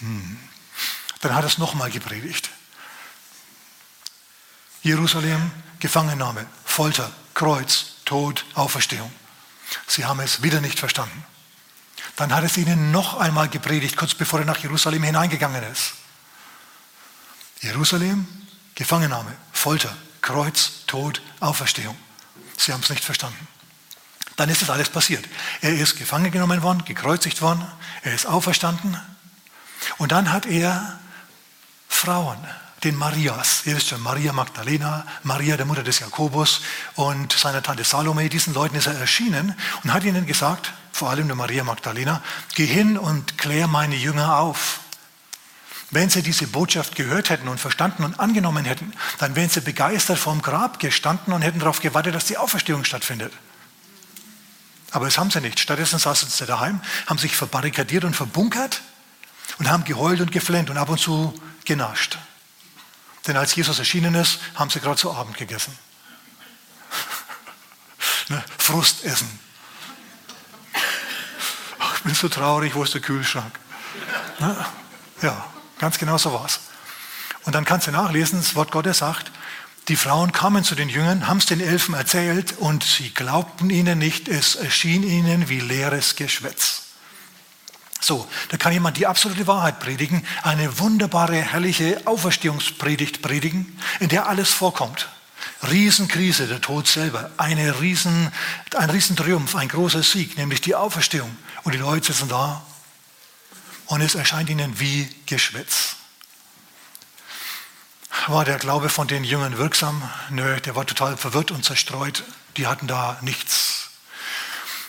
Hm. 0.00 0.38
Dann 1.20 1.34
hat 1.34 1.44
er 1.44 1.48
es 1.48 1.58
nochmal 1.58 1.90
gepredigt. 1.90 2.50
Jerusalem, 4.82 5.50
Gefangennahme, 5.80 6.46
Folter, 6.64 7.10
Kreuz, 7.34 7.86
Tod, 8.04 8.44
Auferstehung. 8.54 9.12
Sie 9.86 10.04
haben 10.04 10.20
es 10.20 10.42
wieder 10.42 10.60
nicht 10.60 10.78
verstanden. 10.78 11.24
Dann 12.16 12.34
hat 12.34 12.44
es 12.44 12.56
ihnen 12.56 12.90
noch 12.90 13.18
einmal 13.18 13.48
gepredigt, 13.48 13.96
kurz 13.96 14.14
bevor 14.14 14.40
er 14.40 14.46
nach 14.46 14.58
Jerusalem 14.58 15.02
hineingegangen 15.02 15.62
ist. 15.64 15.94
Jerusalem, 17.60 18.26
Gefangennahme, 18.74 19.34
Folter, 19.52 19.94
Kreuz, 20.20 20.84
Tod, 20.86 21.22
Auferstehung. 21.40 21.96
Sie 22.56 22.72
haben 22.72 22.82
es 22.82 22.90
nicht 22.90 23.04
verstanden. 23.04 23.46
Dann 24.36 24.48
ist 24.48 24.62
es 24.62 24.70
alles 24.70 24.88
passiert. 24.88 25.24
Er 25.60 25.74
ist 25.74 25.96
gefangen 25.96 26.30
genommen 26.30 26.62
worden, 26.62 26.84
gekreuzigt 26.84 27.42
worden, 27.42 27.66
er 28.02 28.14
ist 28.14 28.26
auferstanden 28.26 28.96
und 29.98 30.12
dann 30.12 30.32
hat 30.32 30.46
er 30.46 30.98
Frauen 31.98 32.38
den 32.84 32.94
Marias. 32.94 33.62
Ihr 33.64 33.76
wisst 33.76 33.88
schon, 33.88 34.00
Maria 34.00 34.32
Magdalena, 34.32 35.04
Maria, 35.24 35.56
der 35.56 35.66
Mutter 35.66 35.82
des 35.82 35.98
Jakobus 35.98 36.60
und 36.94 37.32
seiner 37.32 37.60
Tante 37.60 37.82
Salome. 37.82 38.28
Diesen 38.28 38.54
Leuten 38.54 38.76
ist 38.76 38.86
er 38.86 38.94
erschienen 38.94 39.56
und 39.82 39.92
hat 39.92 40.04
ihnen 40.04 40.24
gesagt, 40.24 40.72
vor 40.92 41.10
allem 41.10 41.26
der 41.26 41.34
Maria 41.34 41.64
Magdalena, 41.64 42.22
geh 42.54 42.66
hin 42.66 42.96
und 42.96 43.36
klär 43.36 43.66
meine 43.66 43.96
Jünger 43.96 44.38
auf. 44.38 44.78
Wenn 45.90 46.08
sie 46.08 46.22
diese 46.22 46.46
Botschaft 46.46 46.94
gehört 46.94 47.30
hätten 47.30 47.48
und 47.48 47.58
verstanden 47.58 48.04
und 48.04 48.20
angenommen 48.20 48.64
hätten, 48.64 48.92
dann 49.18 49.34
wären 49.34 49.48
sie 49.48 49.60
begeistert 49.60 50.18
vorm 50.18 50.40
Grab 50.40 50.78
gestanden 50.78 51.32
und 51.32 51.42
hätten 51.42 51.58
darauf 51.58 51.80
gewartet, 51.80 52.14
dass 52.14 52.26
die 52.26 52.36
Auferstehung 52.36 52.84
stattfindet. 52.84 53.32
Aber 54.92 55.06
das 55.06 55.18
haben 55.18 55.32
sie 55.32 55.40
nicht. 55.40 55.58
Stattdessen 55.58 55.98
saßen 55.98 56.28
sie 56.28 56.46
daheim, 56.46 56.80
haben 57.06 57.18
sich 57.18 57.34
verbarrikadiert 57.34 58.04
und 58.04 58.14
verbunkert 58.14 58.82
und 59.58 59.68
haben 59.68 59.82
geheult 59.82 60.20
und 60.20 60.30
geflennt 60.30 60.70
und 60.70 60.78
ab 60.78 60.90
und 60.90 61.00
zu 61.00 61.34
genascht. 61.64 62.18
Denn 63.26 63.36
als 63.36 63.54
Jesus 63.54 63.78
erschienen 63.78 64.14
ist, 64.14 64.38
haben 64.54 64.70
sie 64.70 64.80
gerade 64.80 64.96
zu 64.96 65.12
Abend 65.12 65.36
gegessen. 65.36 65.76
ne? 68.28 68.42
Frustessen. 68.56 69.38
Ach, 71.78 71.96
ich 71.96 72.02
bin 72.02 72.14
so 72.14 72.28
traurig, 72.28 72.74
wo 72.74 72.82
ist 72.82 72.94
der 72.94 73.00
Kühlschrank? 73.00 73.58
Ne? 74.38 74.66
Ja, 75.22 75.44
ganz 75.78 75.98
genau 75.98 76.16
so 76.16 76.32
war 76.32 76.46
es. 76.46 76.60
Und 77.44 77.54
dann 77.54 77.64
kannst 77.64 77.86
du 77.86 77.90
nachlesen, 77.90 78.40
das 78.40 78.54
Wort 78.54 78.70
Gottes 78.70 78.98
sagt, 78.98 79.30
die 79.88 79.96
Frauen 79.96 80.32
kamen 80.32 80.64
zu 80.64 80.74
den 80.74 80.90
Jüngern, 80.90 81.28
haben 81.28 81.38
es 81.38 81.46
den 81.46 81.60
Elfen 81.60 81.94
erzählt 81.94 82.54
und 82.58 82.84
sie 82.84 83.10
glaubten 83.10 83.70
ihnen 83.70 83.98
nicht, 83.98 84.28
es 84.28 84.54
erschien 84.54 85.02
ihnen 85.02 85.48
wie 85.48 85.60
leeres 85.60 86.14
Geschwätz. 86.14 86.87
So, 88.00 88.28
da 88.50 88.56
kann 88.56 88.72
jemand 88.72 88.96
die 88.96 89.06
absolute 89.06 89.46
Wahrheit 89.46 89.80
predigen, 89.80 90.24
eine 90.42 90.78
wunderbare, 90.78 91.34
herrliche 91.34 92.00
Auferstehungspredigt 92.04 93.22
predigen, 93.22 93.76
in 93.98 94.08
der 94.08 94.28
alles 94.28 94.50
vorkommt. 94.50 95.08
Riesenkrise, 95.68 96.46
der 96.46 96.60
Tod 96.60 96.86
selber, 96.86 97.30
eine 97.36 97.80
Riesen, 97.80 98.32
ein 98.76 98.90
Riesentriumph, 98.90 99.56
ein 99.56 99.68
großer 99.68 100.02
Sieg, 100.02 100.36
nämlich 100.36 100.60
die 100.60 100.74
Auferstehung. 100.74 101.36
Und 101.64 101.74
die 101.74 101.78
Leute 101.78 102.12
sitzen 102.12 102.28
da 102.28 102.64
und 103.86 104.00
es 104.00 104.14
erscheint 104.14 104.48
ihnen 104.50 104.78
wie 104.78 105.08
Geschwätz. 105.26 105.96
War 108.28 108.44
der 108.44 108.58
Glaube 108.58 108.88
von 108.88 109.08
den 109.08 109.24
Jüngern 109.24 109.58
wirksam? 109.58 110.08
Nö, 110.30 110.60
der 110.60 110.76
war 110.76 110.86
total 110.86 111.16
verwirrt 111.16 111.50
und 111.50 111.64
zerstreut. 111.64 112.24
Die 112.56 112.66
hatten 112.66 112.86
da 112.86 113.18
nichts. 113.22 113.90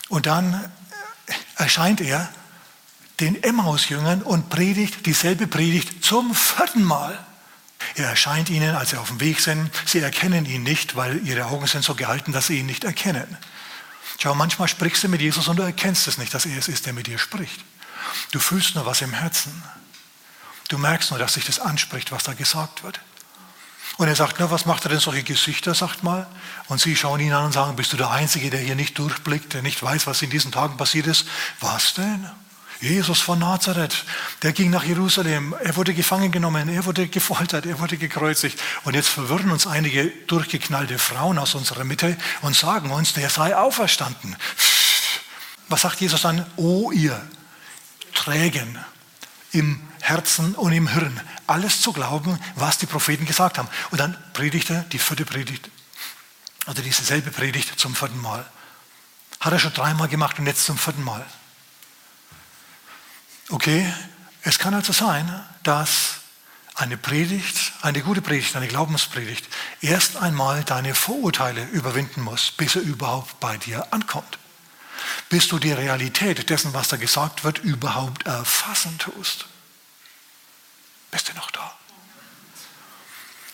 Und 0.08 0.26
dann 0.26 0.70
erscheint 1.56 2.00
er 2.00 2.28
den 3.20 3.42
Emmaus-Jüngern 3.42 4.22
und 4.22 4.50
predigt 4.50 5.06
dieselbe 5.06 5.46
Predigt 5.46 6.04
zum 6.04 6.34
vierten 6.34 6.82
Mal. 6.82 7.18
Er 7.94 8.08
erscheint 8.08 8.50
ihnen, 8.50 8.74
als 8.74 8.90
sie 8.90 8.96
auf 8.96 9.08
dem 9.08 9.20
Weg 9.20 9.40
sind. 9.40 9.70
Sie 9.86 10.00
erkennen 10.00 10.46
ihn 10.46 10.62
nicht, 10.62 10.96
weil 10.96 11.26
ihre 11.26 11.46
Augen 11.46 11.66
sind 11.66 11.84
so 11.84 11.94
gehalten, 11.94 12.32
dass 12.32 12.46
sie 12.48 12.58
ihn 12.58 12.66
nicht 12.66 12.84
erkennen. 12.84 13.36
Schau, 14.18 14.34
manchmal 14.34 14.68
sprichst 14.68 15.02
du 15.02 15.08
mit 15.08 15.20
Jesus 15.20 15.48
und 15.48 15.56
du 15.56 15.62
erkennst 15.62 16.06
es 16.06 16.18
nicht, 16.18 16.32
dass 16.34 16.46
er 16.46 16.58
es 16.58 16.68
ist, 16.68 16.86
der 16.86 16.92
mit 16.92 17.06
dir 17.06 17.18
spricht. 17.18 17.64
Du 18.32 18.38
fühlst 18.38 18.74
nur 18.74 18.86
was 18.86 19.00
im 19.00 19.12
Herzen. 19.12 19.62
Du 20.68 20.78
merkst 20.78 21.10
nur, 21.10 21.18
dass 21.18 21.34
sich 21.34 21.44
das 21.44 21.58
anspricht, 21.58 22.12
was 22.12 22.24
da 22.24 22.34
gesagt 22.34 22.82
wird. 22.82 23.00
Und 23.96 24.08
er 24.08 24.16
sagt, 24.16 24.36
na, 24.38 24.50
was 24.50 24.66
macht 24.66 24.84
er 24.84 24.90
denn 24.90 25.00
solche 25.00 25.22
Gesichter, 25.22 25.74
sagt 25.74 26.04
mal. 26.04 26.26
Und 26.68 26.80
sie 26.80 26.96
schauen 26.96 27.20
ihn 27.20 27.32
an 27.32 27.46
und 27.46 27.52
sagen, 27.52 27.76
bist 27.76 27.92
du 27.92 27.96
der 27.96 28.10
Einzige, 28.10 28.50
der 28.50 28.60
hier 28.60 28.76
nicht 28.76 28.98
durchblickt, 28.98 29.52
der 29.52 29.62
nicht 29.62 29.82
weiß, 29.82 30.06
was 30.06 30.22
in 30.22 30.30
diesen 30.30 30.52
Tagen 30.52 30.76
passiert 30.76 31.06
ist? 31.06 31.26
Was 31.60 31.94
denn? 31.94 32.30
Jesus 32.80 33.20
von 33.20 33.38
Nazareth, 33.38 34.06
der 34.42 34.52
ging 34.52 34.70
nach 34.70 34.84
Jerusalem, 34.84 35.54
er 35.62 35.76
wurde 35.76 35.92
gefangen 35.92 36.32
genommen, 36.32 36.68
er 36.70 36.86
wurde 36.86 37.08
gefoltert, 37.08 37.66
er 37.66 37.78
wurde 37.78 37.98
gekreuzigt. 37.98 38.58
Und 38.84 38.94
jetzt 38.94 39.08
verwirren 39.08 39.50
uns 39.50 39.66
einige 39.66 40.06
durchgeknallte 40.26 40.98
Frauen 40.98 41.38
aus 41.38 41.54
unserer 41.54 41.84
Mitte 41.84 42.16
und 42.40 42.56
sagen 42.56 42.90
uns, 42.90 43.12
der 43.12 43.28
sei 43.28 43.54
auferstanden. 43.54 44.34
Was 45.68 45.82
sagt 45.82 46.00
Jesus 46.00 46.22
dann? 46.22 46.46
O 46.56 46.90
ihr 46.90 47.20
Trägen 48.14 48.78
im 49.52 49.80
Herzen 50.00 50.54
und 50.54 50.72
im 50.72 50.88
Hirn, 50.88 51.20
alles 51.46 51.82
zu 51.82 51.92
glauben, 51.92 52.38
was 52.54 52.78
die 52.78 52.86
Propheten 52.86 53.26
gesagt 53.26 53.58
haben. 53.58 53.68
Und 53.90 54.00
dann 54.00 54.16
predigt 54.32 54.70
er 54.70 54.84
die 54.84 54.98
vierte 54.98 55.26
Predigt, 55.26 55.68
oder 56.66 56.80
diese 56.80 57.04
selbe 57.04 57.30
Predigt 57.30 57.78
zum 57.78 57.94
vierten 57.94 58.20
Mal. 58.20 58.44
Hat 59.38 59.52
er 59.52 59.58
schon 59.58 59.74
dreimal 59.74 60.08
gemacht 60.08 60.38
und 60.38 60.46
jetzt 60.46 60.64
zum 60.64 60.78
vierten 60.78 61.04
Mal. 61.04 61.26
Okay, 63.50 63.92
es 64.42 64.58
kann 64.58 64.74
also 64.74 64.92
sein, 64.92 65.28
dass 65.64 66.20
eine 66.76 66.96
Predigt, 66.96 67.72
eine 67.82 68.00
gute 68.00 68.22
Predigt, 68.22 68.54
eine 68.54 68.68
Glaubenspredigt, 68.68 69.46
erst 69.80 70.16
einmal 70.16 70.62
deine 70.62 70.94
Vorurteile 70.94 71.64
überwinden 71.66 72.22
muss, 72.22 72.52
bis 72.52 72.76
er 72.76 72.82
überhaupt 72.82 73.40
bei 73.40 73.56
dir 73.58 73.92
ankommt. 73.92 74.38
Bis 75.28 75.48
du 75.48 75.58
die 75.58 75.72
Realität 75.72 76.48
dessen, 76.48 76.72
was 76.74 76.88
da 76.88 76.96
gesagt 76.96 77.42
wird, 77.42 77.58
überhaupt 77.58 78.24
erfassen 78.24 78.98
tust. 78.98 79.46
Bist 81.10 81.28
du 81.28 81.34
noch 81.34 81.50
da? 81.50 81.74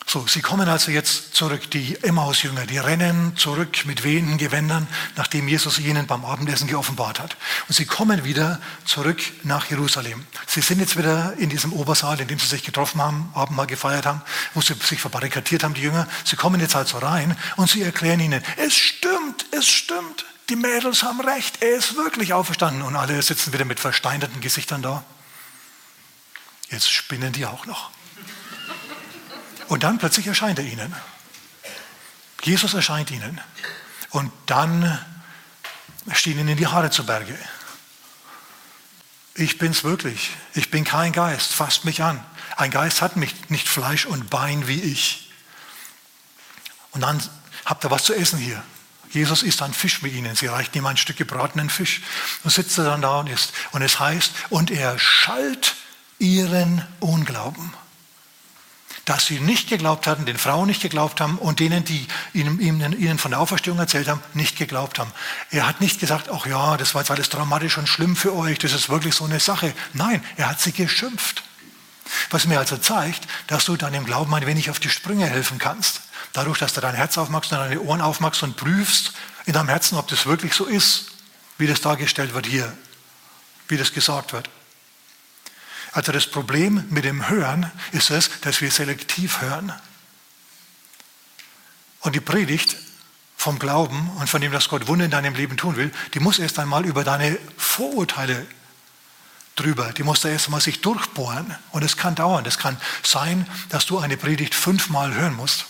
So, 0.08 0.24
sie 0.28 0.40
kommen 0.40 0.68
also 0.68 0.92
jetzt 0.92 1.34
zurück, 1.34 1.68
die 1.72 2.00
Emmaus-Jünger, 2.00 2.64
die 2.66 2.78
rennen 2.78 3.36
zurück 3.36 3.84
mit 3.86 4.04
wehenden 4.04 4.38
Gewändern, 4.38 4.86
nachdem 5.16 5.48
Jesus 5.48 5.80
ihnen 5.80 6.06
beim 6.06 6.24
Abendessen 6.24 6.68
geoffenbart 6.68 7.18
hat. 7.18 7.36
Und 7.66 7.74
sie 7.74 7.86
kommen 7.86 8.22
wieder 8.22 8.60
zurück 8.84 9.20
nach 9.42 9.68
Jerusalem. 9.68 10.24
Sie 10.46 10.60
sind 10.60 10.78
jetzt 10.78 10.96
wieder 10.96 11.34
in 11.38 11.50
diesem 11.50 11.72
Obersaal, 11.72 12.20
in 12.20 12.28
dem 12.28 12.38
sie 12.38 12.46
sich 12.46 12.62
getroffen 12.62 13.02
haben, 13.02 13.30
Abendmahl 13.34 13.66
gefeiert 13.66 14.06
haben, 14.06 14.22
wo 14.54 14.60
sie 14.60 14.74
sich 14.74 15.00
verbarrikadiert 15.00 15.64
haben, 15.64 15.74
die 15.74 15.82
Jünger. 15.82 16.06
Sie 16.24 16.36
kommen 16.36 16.60
jetzt 16.60 16.76
also 16.76 16.98
rein 16.98 17.36
und 17.56 17.68
sie 17.68 17.82
erklären 17.82 18.20
ihnen, 18.20 18.44
es 18.58 18.76
stimmt, 18.76 19.46
es 19.50 19.66
stimmt, 19.66 20.24
die 20.50 20.56
Mädels 20.56 21.02
haben 21.02 21.20
recht, 21.20 21.64
er 21.64 21.74
ist 21.74 21.96
wirklich 21.96 22.32
auferstanden. 22.32 22.82
Und 22.82 22.94
alle 22.94 23.20
sitzen 23.22 23.52
wieder 23.52 23.64
mit 23.64 23.80
versteinerten 23.80 24.40
Gesichtern 24.40 24.82
da. 24.82 25.02
Jetzt 26.70 26.92
spinnen 26.92 27.32
die 27.32 27.44
auch 27.44 27.66
noch. 27.66 27.95
Und 29.68 29.82
dann 29.82 29.98
plötzlich 29.98 30.26
erscheint 30.26 30.58
er 30.58 30.64
ihnen. 30.64 30.94
Jesus 32.42 32.74
erscheint 32.74 33.10
ihnen. 33.10 33.40
Und 34.10 34.32
dann 34.46 34.98
stehen 36.12 36.38
ihnen 36.38 36.56
die 36.56 36.66
Haare 36.66 36.90
zu 36.90 37.04
Berge. 37.04 37.36
Ich 39.34 39.58
bin's 39.58 39.84
wirklich. 39.84 40.30
Ich 40.54 40.70
bin 40.70 40.84
kein 40.84 41.12
Geist. 41.12 41.52
Fasst 41.52 41.84
mich 41.84 42.02
an. 42.02 42.24
Ein 42.56 42.70
Geist 42.70 43.02
hat 43.02 43.16
mich 43.16 43.50
nicht 43.50 43.68
Fleisch 43.68 44.06
und 44.06 44.30
Bein 44.30 44.66
wie 44.66 44.80
ich. 44.80 45.30
Und 46.92 47.02
dann 47.02 47.22
habt 47.64 47.84
ihr 47.84 47.90
was 47.90 48.04
zu 48.04 48.14
essen 48.14 48.38
hier. 48.38 48.62
Jesus 49.10 49.42
isst 49.42 49.62
einen 49.62 49.74
Fisch 49.74 50.02
mit 50.02 50.12
ihnen. 50.12 50.36
Sie 50.36 50.46
reicht 50.46 50.74
ihm 50.76 50.86
ein 50.86 50.96
Stück 50.96 51.16
gebratenen 51.16 51.68
Fisch. 51.68 52.02
Und 52.44 52.50
sitzt 52.50 52.78
dann 52.78 53.02
da 53.02 53.20
und 53.20 53.28
isst. 53.28 53.52
Und 53.72 53.82
es 53.82 54.00
heißt, 54.00 54.32
und 54.50 54.70
er 54.70 54.98
schalt 54.98 55.74
ihren 56.18 56.86
Unglauben. 57.00 57.74
Dass 59.06 59.24
sie 59.24 59.40
nicht 59.40 59.70
geglaubt 59.70 60.06
hatten, 60.06 60.26
den 60.26 60.36
Frauen 60.36 60.66
nicht 60.66 60.82
geglaubt 60.82 61.20
haben 61.20 61.38
und 61.38 61.60
denen, 61.60 61.84
die 61.84 62.06
ihnen, 62.34 62.60
ihnen 62.60 63.18
von 63.18 63.30
der 63.30 63.40
Auferstehung 63.40 63.78
erzählt 63.78 64.08
haben, 64.08 64.20
nicht 64.34 64.58
geglaubt 64.58 64.98
haben. 64.98 65.12
Er 65.50 65.66
hat 65.66 65.80
nicht 65.80 66.00
gesagt, 66.00 66.28
ach 66.28 66.44
ja, 66.44 66.76
das 66.76 66.94
war 66.94 67.00
jetzt 67.00 67.10
alles 67.10 67.28
dramatisch 67.30 67.78
und 67.78 67.88
schlimm 67.88 68.16
für 68.16 68.34
euch, 68.36 68.58
das 68.58 68.74
ist 68.74 68.90
wirklich 68.90 69.14
so 69.14 69.24
eine 69.24 69.40
Sache. 69.40 69.72
Nein, 69.94 70.22
er 70.36 70.50
hat 70.50 70.60
sie 70.60 70.72
geschimpft. 70.72 71.42
Was 72.30 72.46
mir 72.46 72.58
also 72.58 72.76
zeigt, 72.76 73.26
dass 73.46 73.64
du 73.64 73.76
deinem 73.76 74.04
Glauben 74.04 74.34
ein 74.34 74.46
wenig 74.46 74.70
auf 74.70 74.80
die 74.80 74.90
Sprünge 74.90 75.26
helfen 75.26 75.58
kannst. 75.58 76.02
Dadurch, 76.32 76.58
dass 76.58 76.74
du 76.74 76.80
dein 76.80 76.94
Herz 76.94 77.16
aufmachst 77.16 77.52
und 77.52 77.58
deine 77.58 77.80
Ohren 77.80 78.00
aufmachst 78.00 78.42
und 78.42 78.56
prüfst 78.56 79.12
in 79.46 79.52
deinem 79.52 79.68
Herzen, 79.68 79.96
ob 79.96 80.08
das 80.08 80.26
wirklich 80.26 80.52
so 80.52 80.64
ist, 80.64 81.06
wie 81.58 81.66
das 81.66 81.80
dargestellt 81.80 82.34
wird 82.34 82.46
hier, 82.46 82.76
wie 83.68 83.76
das 83.76 83.92
gesagt 83.92 84.32
wird. 84.32 84.50
Also 85.96 86.12
das 86.12 86.26
Problem 86.26 86.84
mit 86.90 87.06
dem 87.06 87.30
Hören 87.30 87.72
ist 87.92 88.10
es, 88.10 88.28
dass 88.42 88.60
wir 88.60 88.70
selektiv 88.70 89.40
hören. 89.40 89.72
Und 92.00 92.14
die 92.14 92.20
Predigt 92.20 92.76
vom 93.38 93.58
Glauben 93.58 94.10
und 94.18 94.28
von 94.28 94.42
dem, 94.42 94.52
dass 94.52 94.68
Gott 94.68 94.88
Wunder 94.88 95.06
in 95.06 95.10
deinem 95.10 95.34
Leben 95.34 95.56
tun 95.56 95.76
will, 95.76 95.90
die 96.12 96.20
muss 96.20 96.38
erst 96.38 96.58
einmal 96.58 96.84
über 96.84 97.02
deine 97.02 97.38
Vorurteile 97.56 98.46
drüber. 99.54 99.94
Die 99.94 100.02
muss 100.02 100.20
da 100.20 100.28
erst 100.28 100.48
einmal 100.48 100.60
sich 100.60 100.82
durchbohren. 100.82 101.56
Und 101.70 101.82
es 101.82 101.96
kann 101.96 102.14
dauern. 102.14 102.44
Es 102.44 102.58
kann 102.58 102.78
sein, 103.02 103.48
dass 103.70 103.86
du 103.86 103.98
eine 103.98 104.18
Predigt 104.18 104.54
fünfmal 104.54 105.14
hören 105.14 105.34
musst, 105.34 105.64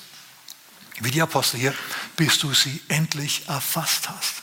wie 0.99 1.12
die 1.12 1.23
Apostel 1.23 1.61
hier, 1.61 1.75
bis 2.16 2.40
du 2.40 2.52
sie 2.52 2.83
endlich 2.88 3.49
erfasst 3.49 4.09
hast. 4.09 4.42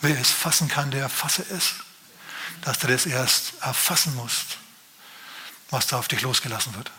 Wer 0.00 0.18
es 0.18 0.32
fassen 0.32 0.66
kann, 0.66 0.90
der 0.90 1.02
erfasse 1.02 1.46
es. 1.50 1.74
Dass 2.62 2.80
du 2.80 2.88
das 2.88 3.06
erst 3.06 3.52
erfassen 3.62 4.16
musst 4.16 4.58
was 5.70 5.86
da 5.86 5.98
auf 5.98 6.08
dich 6.08 6.22
losgelassen 6.22 6.74
wird. 6.74 6.90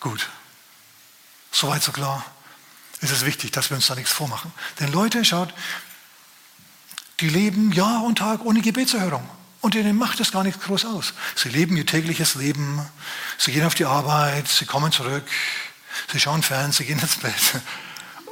Gut. 0.00 0.28
Soweit 1.52 1.82
so 1.82 1.92
klar. 1.92 2.24
Es 3.00 3.10
ist 3.10 3.24
wichtig, 3.24 3.52
dass 3.52 3.70
wir 3.70 3.76
uns 3.76 3.86
da 3.86 3.94
nichts 3.94 4.12
vormachen. 4.12 4.52
Denn 4.78 4.92
Leute, 4.92 5.24
schaut, 5.24 5.54
die 7.20 7.28
leben 7.28 7.72
Jahr 7.72 8.04
und 8.04 8.18
Tag 8.18 8.44
ohne 8.44 8.60
Gebetserhörung. 8.60 9.28
Und 9.60 9.74
ihnen 9.74 9.96
macht 9.96 10.20
es 10.20 10.32
gar 10.32 10.42
nichts 10.42 10.62
groß 10.64 10.86
aus. 10.86 11.12
Sie 11.34 11.50
leben 11.50 11.76
ihr 11.76 11.84
tägliches 11.84 12.34
Leben, 12.34 12.86
sie 13.36 13.52
gehen 13.52 13.66
auf 13.66 13.74
die 13.74 13.84
Arbeit, 13.84 14.48
sie 14.48 14.64
kommen 14.64 14.90
zurück, 14.90 15.24
sie 16.10 16.18
schauen 16.18 16.42
fern, 16.42 16.72
sie 16.72 16.86
gehen 16.86 16.98
ins 16.98 17.16
Bett 17.16 17.60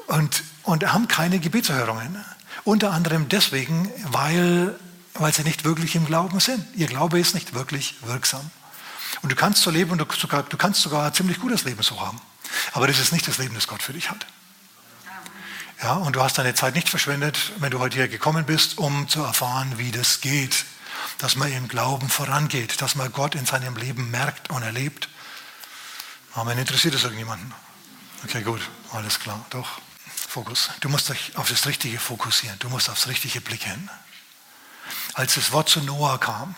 und, 0.07 0.43
und 0.62 0.91
haben 0.91 1.07
keine 1.07 1.38
Gebetserhörungen. 1.38 2.25
Unter 2.65 2.93
anderem 2.93 3.29
deswegen, 3.29 3.91
weil 4.11 4.79
weil 5.18 5.32
sie 5.32 5.42
nicht 5.42 5.64
wirklich 5.64 5.94
im 5.94 6.06
Glauben 6.06 6.40
sind. 6.40 6.64
Ihr 6.75 6.87
Glaube 6.87 7.18
ist 7.18 7.34
nicht 7.34 7.54
wirklich 7.54 7.96
wirksam. 8.02 8.50
Und 9.22 9.32
du 9.32 9.37
kannst 9.37 9.62
so 9.62 9.70
leben 9.70 9.90
und 9.90 9.98
du, 9.98 10.06
sogar, 10.16 10.42
du 10.44 10.56
kannst 10.56 10.80
sogar 10.80 11.06
ein 11.06 11.14
ziemlich 11.14 11.40
gutes 11.40 11.64
Leben 11.64 11.82
so 11.82 12.00
haben. 12.00 12.20
Aber 12.72 12.87
das 12.87 12.98
ist 12.98 13.12
nicht 13.12 13.26
das 13.26 13.38
Leben, 13.38 13.54
das 13.54 13.66
Gott 13.66 13.82
für 13.82 13.92
dich 13.92 14.10
hat. 14.10 14.26
Ja, 15.82 15.94
und 15.94 16.16
du 16.16 16.22
hast 16.22 16.38
deine 16.38 16.54
Zeit 16.54 16.75
nicht 16.75 16.88
verschwendet, 16.88 17.52
wenn 17.58 17.70
du 17.70 17.78
heute 17.78 17.96
hier 17.96 18.08
gekommen 18.08 18.44
bist, 18.44 18.78
um 18.78 19.08
zu 19.08 19.22
erfahren, 19.22 19.78
wie 19.78 19.92
das 19.92 20.20
geht. 20.20 20.64
Dass 21.18 21.37
man 21.37 21.52
im 21.52 21.68
Glauben 21.68 22.08
vorangeht, 22.08 22.80
dass 22.80 22.94
man 22.94 23.12
Gott 23.12 23.34
in 23.34 23.46
seinem 23.46 23.76
Leben 23.76 24.10
merkt 24.10 24.50
und 24.50 24.62
erlebt. 24.62 25.08
Amen. 26.34 26.58
Interessiert 26.58 26.94
es 26.94 27.02
irgendjemanden? 27.04 27.52
Okay, 28.25 28.42
gut. 28.42 28.60
Alles 28.92 29.18
klar. 29.20 29.44
Doch. 29.50 29.80
Fokus. 30.28 30.70
Du 30.80 30.88
musst 30.88 31.08
dich 31.08 31.37
auf 31.37 31.48
das 31.48 31.66
Richtige 31.66 31.98
fokussieren. 31.98 32.58
Du 32.58 32.68
musst 32.68 32.90
aufs 32.90 33.06
Richtige 33.06 33.40
blicken. 33.40 33.88
Als 35.18 35.34
das 35.34 35.50
Wort 35.50 35.68
zu 35.68 35.80
Noah 35.80 36.20
kam, 36.20 36.54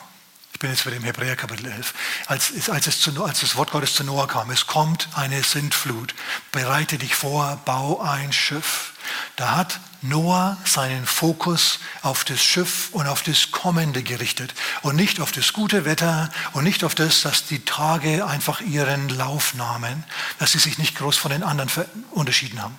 ich 0.52 0.58
bin 0.58 0.68
jetzt 0.68 0.84
wieder 0.84 0.96
im 0.96 1.02
Hebräer 1.02 1.34
Kapitel 1.34 1.64
11, 1.64 1.94
als, 2.26 2.68
als, 2.68 2.86
es 2.86 3.00
zu, 3.00 3.24
als 3.24 3.40
das 3.40 3.56
Wort 3.56 3.70
Gottes 3.70 3.94
zu 3.94 4.04
Noah 4.04 4.28
kam, 4.28 4.50
es 4.50 4.66
kommt 4.66 5.08
eine 5.14 5.42
Sintflut, 5.42 6.14
bereite 6.52 6.98
dich 6.98 7.14
vor, 7.14 7.58
bau 7.64 8.02
ein 8.02 8.34
Schiff. 8.34 8.92
Da 9.36 9.56
hat 9.56 9.80
Noah 10.02 10.58
seinen 10.66 11.06
Fokus 11.06 11.78
auf 12.02 12.24
das 12.24 12.44
Schiff 12.44 12.90
und 12.92 13.06
auf 13.06 13.22
das 13.22 13.50
Kommende 13.50 14.02
gerichtet 14.02 14.52
und 14.82 14.94
nicht 14.94 15.20
auf 15.20 15.32
das 15.32 15.54
gute 15.54 15.86
Wetter 15.86 16.28
und 16.52 16.64
nicht 16.64 16.84
auf 16.84 16.94
das, 16.94 17.22
dass 17.22 17.46
die 17.46 17.64
Tage 17.64 18.26
einfach 18.26 18.60
ihren 18.60 19.08
Lauf 19.08 19.54
nahmen, 19.54 20.04
dass 20.38 20.52
sie 20.52 20.58
sich 20.58 20.76
nicht 20.76 20.98
groß 20.98 21.16
von 21.16 21.30
den 21.30 21.44
anderen 21.44 21.70
unterschieden 22.10 22.62
haben. 22.62 22.76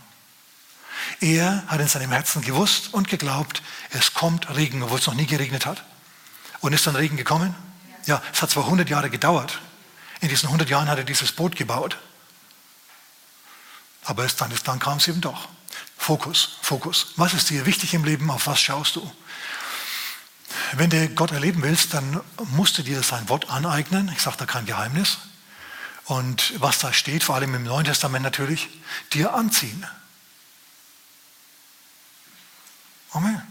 Er 1.19 1.63
hat 1.67 1.79
in 1.79 1.87
seinem 1.87 2.11
Herzen 2.11 2.41
gewusst 2.41 2.93
und 2.93 3.07
geglaubt, 3.07 3.61
es 3.91 4.13
kommt 4.13 4.55
Regen, 4.55 4.83
obwohl 4.83 4.99
es 4.99 5.07
noch 5.07 5.13
nie 5.13 5.25
geregnet 5.25 5.65
hat. 5.65 5.83
Und 6.61 6.73
ist 6.73 6.85
dann 6.87 6.95
Regen 6.95 7.17
gekommen? 7.17 7.55
Ja, 8.05 8.21
es 8.33 8.41
hat 8.41 8.51
zwar 8.51 8.65
100 8.65 8.89
Jahre 8.89 9.09
gedauert. 9.09 9.59
In 10.21 10.29
diesen 10.29 10.47
100 10.47 10.69
Jahren 10.69 10.87
hat 10.87 10.97
er 10.97 11.03
dieses 11.03 11.31
Boot 11.31 11.55
gebaut. 11.55 11.97
Aber 14.03 14.25
es, 14.25 14.35
dann, 14.35 14.51
dann 14.63 14.79
kam 14.79 14.97
es 14.97 15.07
eben 15.07 15.21
doch. 15.21 15.47
Fokus, 15.97 16.57
Fokus. 16.61 17.13
Was 17.15 17.33
ist 17.33 17.49
dir 17.49 17.65
wichtig 17.65 17.93
im 17.93 18.03
Leben? 18.03 18.29
Auf 18.31 18.47
was 18.47 18.59
schaust 18.59 18.95
du? 18.95 19.11
Wenn 20.73 20.89
du 20.89 21.09
Gott 21.09 21.31
erleben 21.31 21.61
willst, 21.61 21.93
dann 21.93 22.21
musst 22.51 22.77
du 22.77 22.83
dir 22.83 23.03
sein 23.03 23.29
Wort 23.29 23.49
aneignen. 23.49 24.11
Ich 24.13 24.21
sage 24.21 24.37
da 24.37 24.45
kein 24.45 24.65
Geheimnis. 24.65 25.17
Und 26.05 26.53
was 26.59 26.79
da 26.79 26.91
steht, 26.93 27.23
vor 27.23 27.35
allem 27.35 27.55
im 27.55 27.63
Neuen 27.63 27.85
Testament 27.85 28.23
natürlich, 28.23 28.69
dir 29.13 29.33
anziehen. 29.33 29.85
Amen. 33.13 33.41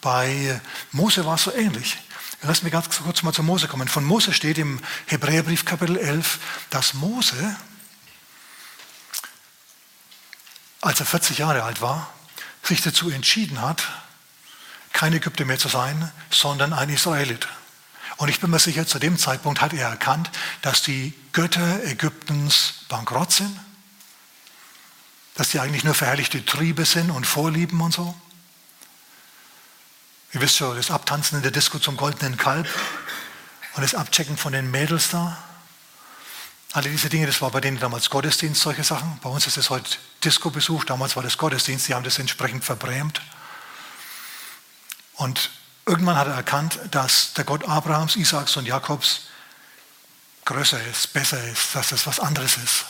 Bei 0.00 0.60
Mose 0.92 1.24
war 1.26 1.34
es 1.34 1.42
so 1.42 1.52
ähnlich. 1.52 1.98
Lass 2.42 2.62
mich 2.62 2.72
ganz 2.72 2.88
kurz 3.00 3.22
mal 3.24 3.32
zu 3.32 3.42
Mose 3.42 3.66
kommen. 3.66 3.88
Von 3.88 4.04
Mose 4.04 4.32
steht 4.32 4.58
im 4.58 4.80
Hebräerbrief 5.06 5.64
Kapitel 5.64 5.96
11, 5.96 6.38
dass 6.70 6.94
Mose, 6.94 7.56
als 10.80 11.00
er 11.00 11.06
40 11.06 11.38
Jahre 11.38 11.64
alt 11.64 11.80
war, 11.80 12.12
sich 12.62 12.80
dazu 12.80 13.10
entschieden 13.10 13.60
hat, 13.60 13.88
kein 14.92 15.12
Ägypter 15.12 15.44
mehr 15.44 15.58
zu 15.58 15.68
sein, 15.68 16.12
sondern 16.30 16.72
ein 16.72 16.90
Israelit. 16.90 17.48
Und 18.18 18.28
ich 18.28 18.38
bin 18.38 18.50
mir 18.50 18.60
sicher, 18.60 18.86
zu 18.86 19.00
dem 19.00 19.18
Zeitpunkt 19.18 19.60
hat 19.60 19.72
er 19.72 19.88
erkannt, 19.88 20.30
dass 20.62 20.82
die 20.82 21.12
Götter 21.32 21.82
Ägyptens 21.84 22.84
bankrott 22.88 23.32
sind, 23.32 23.58
dass 25.34 25.50
die 25.50 25.58
eigentlich 25.58 25.84
nur 25.84 25.94
verherrlichte 25.94 26.44
Triebe 26.44 26.84
sind 26.84 27.10
und 27.10 27.26
Vorlieben 27.26 27.80
und 27.80 27.92
so. 27.92 28.14
Ihr 30.34 30.42
wisst 30.42 30.56
schon, 30.56 30.76
das 30.76 30.90
Abtanzen 30.90 31.38
in 31.38 31.42
der 31.42 31.50
Disco 31.50 31.78
zum 31.78 31.96
goldenen 31.96 32.36
Kalb 32.36 32.68
und 33.74 33.82
das 33.82 33.94
Abchecken 33.94 34.36
von 34.36 34.52
den 34.52 34.70
Mädels 34.70 35.08
da. 35.08 35.38
Alle 36.72 36.90
diese 36.90 37.08
Dinge, 37.08 37.26
das 37.26 37.40
war 37.40 37.50
bei 37.50 37.62
denen 37.62 37.80
damals 37.80 38.10
Gottesdienst, 38.10 38.60
solche 38.60 38.84
Sachen. 38.84 39.18
Bei 39.22 39.30
uns 39.30 39.46
ist 39.46 39.56
es 39.56 39.70
heute 39.70 39.96
Disco-Besuch, 40.22 40.84
damals 40.84 41.16
war 41.16 41.22
das 41.22 41.38
Gottesdienst, 41.38 41.88
die 41.88 41.94
haben 41.94 42.04
das 42.04 42.18
entsprechend 42.18 42.62
verbrämt. 42.62 43.22
Und 45.14 45.50
irgendwann 45.86 46.16
hat 46.16 46.26
er 46.26 46.34
erkannt, 46.34 46.78
dass 46.90 47.32
der 47.32 47.44
Gott 47.44 47.66
Abrahams, 47.66 48.14
Isaaks 48.16 48.58
und 48.58 48.66
Jakobs 48.66 49.22
größer 50.44 50.84
ist, 50.88 51.14
besser 51.14 51.42
ist, 51.44 51.74
dass 51.74 51.88
das 51.88 52.06
was 52.06 52.20
anderes 52.20 52.58
ist. 52.58 52.84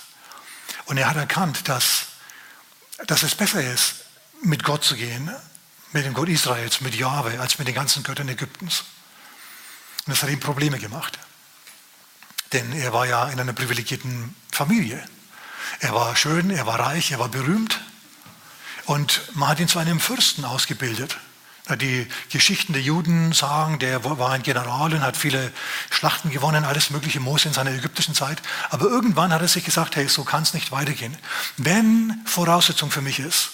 Und 0.87 0.99
er 0.99 1.09
hat 1.09 1.17
erkannt, 1.17 1.69
dass, 1.69 2.07
dass 3.07 3.23
es 3.23 3.37
besser 3.37 3.63
ist, 3.63 3.95
mit 4.43 4.65
Gott 4.65 4.83
zu 4.83 4.97
gehen, 4.97 5.31
mit 5.93 6.05
dem 6.05 6.15
Gott 6.15 6.29
Israels, 6.29 6.81
mit 6.81 6.95
Jahwe, 6.95 7.41
als 7.41 7.59
mit 7.59 7.69
den 7.69 7.75
ganzen 7.75 8.03
Göttern 8.03 8.29
Ägyptens. 8.29 8.85
Und 10.07 10.13
das 10.13 10.23
hat 10.23 10.31
ihm 10.31 10.41
Probleme 10.41 10.79
gemacht. 10.79 11.19
Denn 12.53 12.73
er 12.73 12.93
war 12.93 13.07
ja 13.07 13.29
in 13.29 13.41
einer 13.41 13.53
privilegierten 13.53 14.35
Familie. 14.51 15.03
Er 15.81 15.95
war 15.95 16.17
schön, 16.17 16.51
er 16.51 16.67
war 16.67 16.81
reich, 16.81 17.13
er 17.13 17.19
war 17.19 17.29
berühmt. 17.29 17.81
Und 18.87 19.23
man 19.35 19.51
hat 19.51 19.61
ihn 19.61 19.69
zu 19.69 19.79
einem 19.79 20.01
Fürsten 20.01 20.45
ausgebildet. 20.45 21.19
Die 21.77 22.07
Geschichten 22.31 22.73
der 22.73 22.81
Juden 22.81 23.35
sagen, 23.35 23.79
der 23.79 24.03
war 24.03 24.31
ein 24.31 24.43
General 24.43 24.95
und 24.95 25.03
hat 25.03 25.19
viele 25.19 25.53
Schlachten 25.91 26.31
gewonnen, 26.31 26.65
alles 26.65 26.89
mögliche 26.89 27.21
Mose 27.21 27.49
in 27.49 27.55
seiner 27.55 27.73
ägyptischen 27.73 28.15
Zeit. 28.15 28.41
Aber 28.71 28.87
irgendwann 28.87 29.35
hat 29.35 29.43
er 29.43 29.49
sich 29.49 29.67
gesagt, 29.67 29.97
hey, 29.97 30.09
so 30.09 30.25
kann 30.25 30.45
es 30.45 30.55
nicht 30.55 30.73
weitergehen. 30.73 31.15
Wenn 31.59 32.23
Voraussetzung 32.25 32.91
für 32.91 33.03
mich 33.03 33.21
ist, 33.21 33.51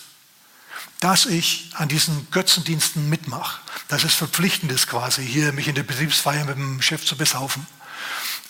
dass 1.00 1.26
ich 1.26 1.70
an 1.74 1.88
diesen 1.88 2.28
Götzendiensten 2.30 3.08
mitmache, 3.08 3.60
dass 3.88 4.04
es 4.04 4.14
verpflichtend 4.14 4.72
ist 4.72 4.88
quasi, 4.88 5.26
hier 5.26 5.52
mich 5.52 5.68
in 5.68 5.74
der 5.74 5.82
Betriebsfeier 5.82 6.44
mit 6.44 6.56
dem 6.56 6.80
Chef 6.80 7.04
zu 7.04 7.16
besaufen 7.16 7.66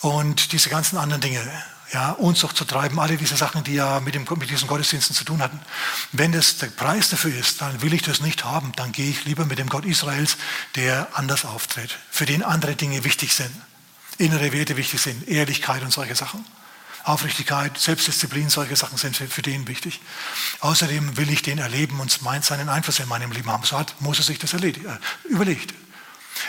und 0.01 0.51
diese 0.51 0.69
ganzen 0.69 0.97
anderen 0.97 1.21
Dinge, 1.21 1.41
ja, 1.91 2.11
Unzucht 2.11 2.57
zu 2.57 2.65
treiben, 2.65 2.99
alle 2.99 3.17
diese 3.17 3.35
Sachen, 3.37 3.63
die 3.63 3.75
ja 3.75 3.99
mit, 3.99 4.15
dem, 4.15 4.25
mit 4.37 4.49
diesen 4.49 4.67
Gottesdiensten 4.67 5.15
zu 5.15 5.23
tun 5.23 5.41
hatten. 5.41 5.59
Wenn 6.11 6.31
das 6.31 6.57
der 6.57 6.67
Preis 6.67 7.09
dafür 7.09 7.35
ist, 7.35 7.61
dann 7.61 7.81
will 7.81 7.93
ich 7.93 8.01
das 8.01 8.21
nicht 8.21 8.43
haben, 8.43 8.71
dann 8.75 8.91
gehe 8.91 9.09
ich 9.09 9.25
lieber 9.25 9.45
mit 9.45 9.59
dem 9.59 9.69
Gott 9.69 9.85
Israels, 9.85 10.37
der 10.75 11.07
anders 11.13 11.45
auftritt, 11.45 11.97
für 12.09 12.25
den 12.25 12.43
andere 12.43 12.75
Dinge 12.75 13.03
wichtig 13.03 13.33
sind, 13.33 13.51
innere 14.17 14.51
Werte 14.51 14.77
wichtig 14.77 15.01
sind, 15.01 15.27
Ehrlichkeit 15.27 15.83
und 15.83 15.91
solche 15.91 16.15
Sachen. 16.15 16.45
Aufrichtigkeit, 17.05 17.77
Selbstdisziplin, 17.77 18.49
solche 18.49 18.75
Sachen 18.75 18.97
sind 18.97 19.15
für 19.15 19.41
den 19.43 19.67
wichtig. 19.67 20.01
Außerdem 20.59 21.17
will 21.17 21.29
ich 21.29 21.43
den 21.43 21.59
erleben 21.59 21.99
und 21.99 22.21
meint 22.23 22.43
seinen 22.43 22.67
Einfluss 22.67 22.99
in 22.99 23.07
meinem 23.07 23.31
Leben 23.31 23.51
haben. 23.51 23.63
So 23.63 23.77
hat 23.77 24.01
Mose 24.01 24.23
sich 24.23 24.39
das 24.39 24.53
erledigt, 24.53 24.85
äh, 24.85 25.27
überlegt. 25.27 25.73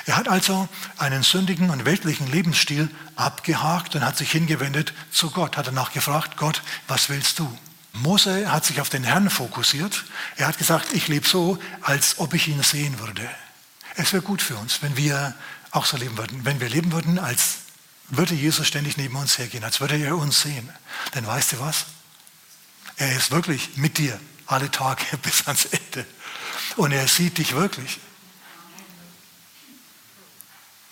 Er 0.06 0.16
hat 0.16 0.28
also 0.28 0.68
einen 0.96 1.22
sündigen 1.22 1.70
und 1.70 1.84
weltlichen 1.84 2.30
Lebensstil 2.30 2.90
abgehakt 3.16 3.94
und 3.94 4.04
hat 4.04 4.16
sich 4.16 4.30
hingewendet 4.32 4.94
zu 5.10 5.30
Gott, 5.30 5.56
hat 5.56 5.66
danach 5.66 5.92
gefragt, 5.92 6.36
Gott, 6.36 6.62
was 6.88 7.08
willst 7.08 7.38
du? 7.38 7.58
Mose 7.92 8.50
hat 8.50 8.64
sich 8.64 8.80
auf 8.80 8.88
den 8.88 9.04
Herrn 9.04 9.30
fokussiert. 9.30 10.04
Er 10.36 10.48
hat 10.48 10.58
gesagt, 10.58 10.92
ich 10.92 11.08
lebe 11.08 11.26
so, 11.26 11.58
als 11.82 12.18
ob 12.18 12.34
ich 12.34 12.48
ihn 12.48 12.62
sehen 12.62 12.98
würde. 12.98 13.28
Es 13.94 14.12
wäre 14.12 14.22
gut 14.22 14.42
für 14.42 14.56
uns, 14.56 14.82
wenn 14.82 14.96
wir 14.96 15.34
auch 15.70 15.86
so 15.86 15.96
leben 15.96 16.16
würden. 16.16 16.44
Wenn 16.44 16.60
wir 16.60 16.68
leben 16.68 16.92
würden, 16.92 17.18
als 17.18 17.55
würde 18.08 18.34
Jesus 18.34 18.66
ständig 18.66 18.96
neben 18.96 19.16
uns 19.16 19.38
hergehen, 19.38 19.64
als 19.64 19.80
würde 19.80 19.96
er 19.96 20.16
uns 20.16 20.40
sehen. 20.40 20.70
Denn 21.14 21.26
weißt 21.26 21.52
du 21.52 21.60
was? 21.60 21.86
Er 22.96 23.14
ist 23.16 23.30
wirklich 23.30 23.76
mit 23.76 23.98
dir 23.98 24.18
alle 24.46 24.70
Tage 24.70 25.04
bis 25.22 25.46
ans 25.46 25.66
Ende. 25.66 26.06
Und 26.76 26.92
er 26.92 27.06
sieht 27.08 27.38
dich 27.38 27.54
wirklich. 27.54 28.00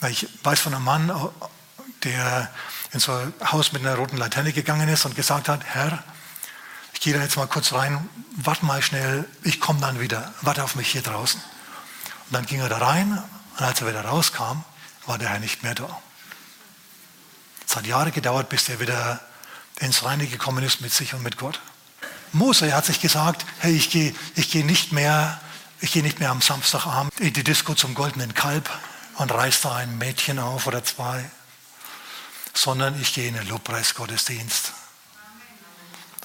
Ich 0.09 0.29
weiß 0.43 0.61
von 0.61 0.75
einem 0.75 0.85
Mann, 0.85 1.31
der 2.03 2.51
in 2.93 3.01
so 3.01 3.13
ein 3.13 3.33
Haus 3.51 3.73
mit 3.73 3.83
einer 3.83 3.95
roten 3.95 4.19
Laterne 4.19 4.53
gegangen 4.53 4.89
ist 4.89 5.05
und 5.07 5.17
gesagt 5.17 5.49
hat, 5.49 5.65
Herr, 5.65 6.05
ich 6.93 7.01
gehe 7.01 7.15
da 7.15 7.23
jetzt 7.23 7.37
mal 7.37 7.47
kurz 7.47 7.73
rein, 7.73 8.09
warte 8.37 8.65
mal 8.67 8.83
schnell, 8.83 9.27
ich 9.43 9.61
komme 9.61 9.81
dann 9.81 10.01
wieder, 10.01 10.33
warte 10.43 10.63
auf 10.63 10.75
mich 10.75 10.89
hier 10.89 11.03
draußen. 11.03 11.41
Und 11.41 12.33
dann 12.33 12.47
ging 12.47 12.61
er 12.61 12.69
da 12.69 12.79
rein 12.79 13.23
und 13.59 13.63
als 13.63 13.81
er 13.81 13.89
wieder 13.89 14.05
rauskam, 14.05 14.63
war 15.07 15.19
der 15.19 15.31
Herr 15.31 15.41
nicht 15.41 15.63
mehr 15.63 15.75
da. 15.75 16.01
Es 17.75 17.79
hat 17.79 17.87
Jahre 17.89 18.13
gedauert, 18.13 18.51
bis 18.51 18.69
er 18.69 18.79
wieder 18.79 19.19
ins 19.81 20.05
Reine 20.05 20.29
gekommen 20.29 20.63
ist 20.63 20.81
mit 20.81 20.93
sich 20.93 21.13
und 21.13 21.25
mit 21.25 21.39
Gott. 21.39 21.59
Mose 22.31 22.73
hat 22.73 22.87
sich 22.87 23.01
gesagt, 23.01 23.45
hey, 23.59 23.75
ich 23.75 23.91
gehe 23.91 24.15
ich 24.37 24.49
geh 24.49 24.63
nicht 24.63 24.93
mehr, 24.93 25.41
ich 25.81 25.91
gehe 25.91 26.05
nicht 26.05 26.21
mehr 26.21 26.31
am 26.31 26.41
Samstagabend 26.41 27.13
in 27.19 27.33
die 27.33 27.43
Disco 27.43 27.75
zum 27.75 27.95
goldenen 27.95 28.33
Kalb 28.33 28.71
und 29.17 29.35
reiß 29.35 29.63
da 29.63 29.75
ein 29.75 29.99
Mädchen 29.99 30.39
auf 30.39 30.69
oder 30.69 30.85
zwei, 30.85 31.29
sondern 32.53 33.01
ich 33.01 33.13
gehe 33.13 33.27
in 33.27 33.35
den 33.35 33.49
Lobpreisgottesdienst. 33.49 34.73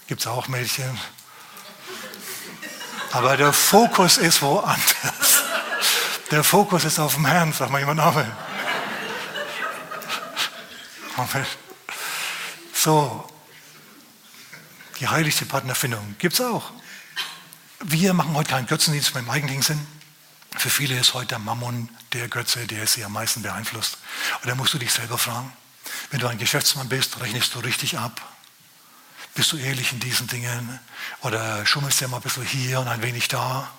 Gibt 0.05 0.21
es 0.21 0.27
auch 0.27 0.49
Mädchen? 0.49 0.99
Aber 3.11 3.37
der 3.37 3.53
Fokus 3.53 4.19
ist 4.19 4.43
woanders. 4.43 5.41
Der 6.29 6.43
Fokus 6.43 6.85
ist 6.85 6.99
auf 6.99 7.15
dem 7.15 7.25
Herrn, 7.25 7.53
sag 7.53 7.71
mal 7.71 7.79
jemand 7.79 8.01
Amen. 8.01 8.48
So, 12.73 13.29
die 14.99 15.07
heiligste 15.07 15.45
Partnerfindung 15.45 16.15
gibt 16.19 16.33
es 16.35 16.41
auch. 16.41 16.71
Wir 17.81 18.13
machen 18.13 18.33
heute 18.35 18.51
keinen 18.51 18.67
Götzendienst 18.67 19.13
mehr 19.13 19.23
im 19.23 19.29
eigentlichen 19.29 19.63
Sinn. 19.63 19.87
Für 20.57 20.69
viele 20.69 20.97
ist 20.99 21.13
heute 21.13 21.27
der 21.27 21.39
Mammon 21.39 21.89
der 22.13 22.27
Götze, 22.27 22.67
der 22.67 22.87
sie 22.87 23.05
am 23.05 23.13
meisten 23.13 23.41
beeinflusst. 23.41 23.97
Und 24.41 24.49
da 24.49 24.55
musst 24.55 24.73
du 24.73 24.77
dich 24.77 24.91
selber 24.91 25.17
fragen. 25.17 25.53
Wenn 26.11 26.19
du 26.19 26.27
ein 26.27 26.37
Geschäftsmann 26.37 26.89
bist, 26.89 27.19
rechnest 27.21 27.55
du 27.55 27.59
richtig 27.59 27.97
ab. 27.97 28.21
Bist 29.35 29.51
du 29.51 29.57
ehrlich 29.57 29.93
in 29.93 29.99
diesen 29.99 30.27
Dingen? 30.27 30.79
Oder 31.21 31.65
schummelst 31.65 32.01
du 32.01 32.07
mal 32.07 32.17
ein 32.17 32.23
bisschen 32.23 32.45
hier 32.45 32.79
und 32.79 32.87
ein 32.87 33.01
wenig 33.01 33.27
da, 33.27 33.71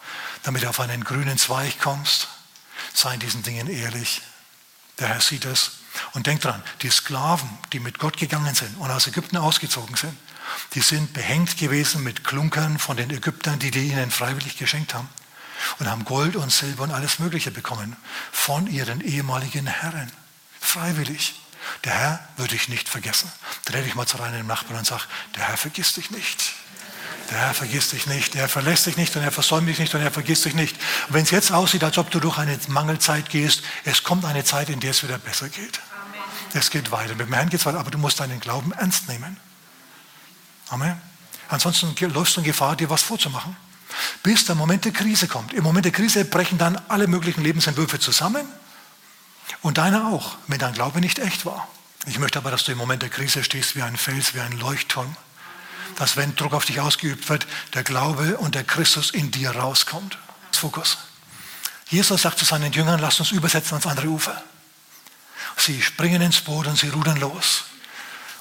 damit 0.42 0.62
du 0.62 0.68
auf 0.68 0.80
einen 0.80 1.04
grünen 1.04 1.38
Zweig 1.38 1.78
kommst? 1.80 2.28
Sei 2.94 3.14
in 3.14 3.20
diesen 3.20 3.42
Dingen 3.42 3.68
ehrlich. 3.68 4.22
Der 4.98 5.08
Herr 5.08 5.20
sieht 5.20 5.44
es. 5.44 5.79
Und 6.12 6.26
denk 6.26 6.40
dran, 6.40 6.62
die 6.82 6.90
Sklaven, 6.90 7.48
die 7.72 7.80
mit 7.80 7.98
Gott 7.98 8.16
gegangen 8.16 8.54
sind 8.54 8.76
und 8.78 8.90
aus 8.90 9.06
Ägypten 9.06 9.36
ausgezogen 9.36 9.96
sind, 9.96 10.16
die 10.74 10.80
sind 10.80 11.12
behängt 11.12 11.56
gewesen 11.56 12.02
mit 12.02 12.24
Klunkern 12.24 12.78
von 12.78 12.96
den 12.96 13.10
Ägyptern, 13.10 13.58
die 13.58 13.70
die 13.70 13.88
ihnen 13.88 14.10
freiwillig 14.10 14.56
geschenkt 14.56 14.94
haben. 14.94 15.08
Und 15.78 15.88
haben 15.88 16.04
Gold 16.04 16.36
und 16.36 16.50
Silber 16.50 16.84
und 16.84 16.90
alles 16.90 17.18
Mögliche 17.18 17.50
bekommen 17.50 17.96
von 18.32 18.66
ihren 18.66 19.00
ehemaligen 19.02 19.66
Herren. 19.66 20.10
Freiwillig. 20.58 21.34
Der 21.84 21.92
Herr 21.92 22.28
würde 22.36 22.56
dich 22.56 22.68
nicht 22.68 22.88
vergessen. 22.88 23.30
Dreh 23.66 23.82
dich 23.82 23.94
mal 23.94 24.06
zu 24.06 24.16
deinem 24.16 24.46
Nachbarn 24.46 24.78
und 24.78 24.86
sag, 24.86 25.06
der 25.36 25.48
Herr 25.48 25.58
vergisst 25.58 25.98
dich 25.98 26.10
nicht. 26.10 26.54
Der 27.30 27.38
Herr 27.38 27.54
vergisst 27.54 27.92
dich 27.92 28.06
nicht, 28.06 28.34
er 28.34 28.48
verlässt 28.48 28.86
dich 28.86 28.96
nicht 28.96 29.14
und 29.14 29.22
er 29.22 29.30
versäumt 29.30 29.68
dich 29.68 29.78
nicht 29.78 29.94
und 29.94 30.00
er 30.00 30.10
vergisst 30.10 30.44
dich 30.44 30.54
nicht. 30.54 30.76
Und 31.08 31.14
wenn 31.14 31.22
es 31.22 31.30
jetzt 31.30 31.52
aussieht, 31.52 31.84
als 31.84 31.96
ob 31.96 32.10
du 32.10 32.18
durch 32.18 32.38
eine 32.38 32.58
Mangelzeit 32.68 33.30
gehst, 33.30 33.62
es 33.84 34.02
kommt 34.02 34.24
eine 34.24 34.42
Zeit, 34.42 34.68
in 34.68 34.80
der 34.80 34.90
es 34.90 35.02
wieder 35.04 35.18
besser 35.18 35.48
geht. 35.48 35.80
Amen. 36.02 36.20
Es 36.54 36.70
geht 36.70 36.90
weiter. 36.90 37.14
Mit 37.14 37.28
dem 37.28 37.32
Herrn 37.32 37.48
geht 37.48 37.60
es 37.60 37.66
weiter, 37.66 37.78
aber 37.78 37.92
du 37.92 37.98
musst 37.98 38.18
deinen 38.18 38.40
Glauben 38.40 38.72
ernst 38.72 39.08
nehmen. 39.08 39.36
Amen. 40.70 41.00
Ansonsten 41.48 41.94
läufst 42.12 42.36
du 42.36 42.40
in 42.40 42.46
Gefahr, 42.46 42.74
dir 42.74 42.90
was 42.90 43.02
vorzumachen. 43.02 43.56
Bis 44.22 44.44
der 44.44 44.54
Moment 44.54 44.84
der 44.84 44.92
Krise 44.92 45.28
kommt. 45.28 45.52
Im 45.52 45.64
Moment 45.64 45.84
der 45.84 45.92
Krise 45.92 46.24
brechen 46.24 46.58
dann 46.58 46.80
alle 46.88 47.06
möglichen 47.06 47.42
Lebensentwürfe 47.42 47.98
zusammen 47.98 48.46
und 49.62 49.78
deine 49.78 50.06
auch, 50.06 50.36
wenn 50.46 50.58
dein 50.58 50.74
Glaube 50.74 51.00
nicht 51.00 51.18
echt 51.18 51.44
war. 51.44 51.68
Ich 52.06 52.18
möchte 52.18 52.38
aber, 52.38 52.50
dass 52.50 52.64
du 52.64 52.72
im 52.72 52.78
Moment 52.78 53.02
der 53.02 53.10
Krise 53.10 53.44
stehst 53.44 53.76
wie 53.76 53.82
ein 53.82 53.96
Fels, 53.96 54.34
wie 54.34 54.40
ein 54.40 54.52
Leuchtturm. 54.52 55.16
Dass 55.96 56.16
wenn 56.16 56.34
Druck 56.36 56.52
auf 56.52 56.64
dich 56.64 56.80
ausgeübt 56.80 57.28
wird, 57.28 57.46
der 57.74 57.82
Glaube 57.82 58.38
und 58.38 58.54
der 58.54 58.64
Christus 58.64 59.10
in 59.10 59.30
dir 59.30 59.50
rauskommt. 59.50 60.18
Fokus. 60.52 60.98
Jesus 61.88 62.22
sagt 62.22 62.38
zu 62.38 62.44
seinen 62.44 62.72
Jüngern, 62.72 63.00
lasst 63.00 63.18
uns 63.18 63.32
übersetzen 63.32 63.72
ans 63.72 63.86
andere 63.86 64.08
Ufer. 64.08 64.42
Sie 65.56 65.82
springen 65.82 66.22
ins 66.22 66.40
Boot 66.42 66.66
und 66.66 66.78
sie 66.78 66.88
rudern 66.88 67.18
los. 67.18 67.64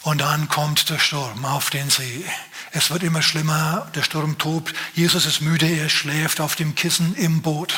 Und 0.04 0.20
dann 0.20 0.48
kommt 0.48 0.90
der 0.90 1.00
Sturm 1.00 1.44
auf 1.46 1.70
den 1.70 1.90
See. 1.90 2.26
Es 2.72 2.92
wird 2.92 3.04
immer 3.04 3.22
schlimmer, 3.22 3.90
der 3.96 4.04
Sturm 4.04 4.38
tobt. 4.38 4.74
Jesus 4.94 5.26
ist 5.26 5.42
müde, 5.42 5.68
er 5.68 5.90
schläft 5.90 6.40
auf 6.40 6.56
dem 6.56 6.76
Kissen 6.76 7.16
im 7.16 7.42
Boot. 7.42 7.74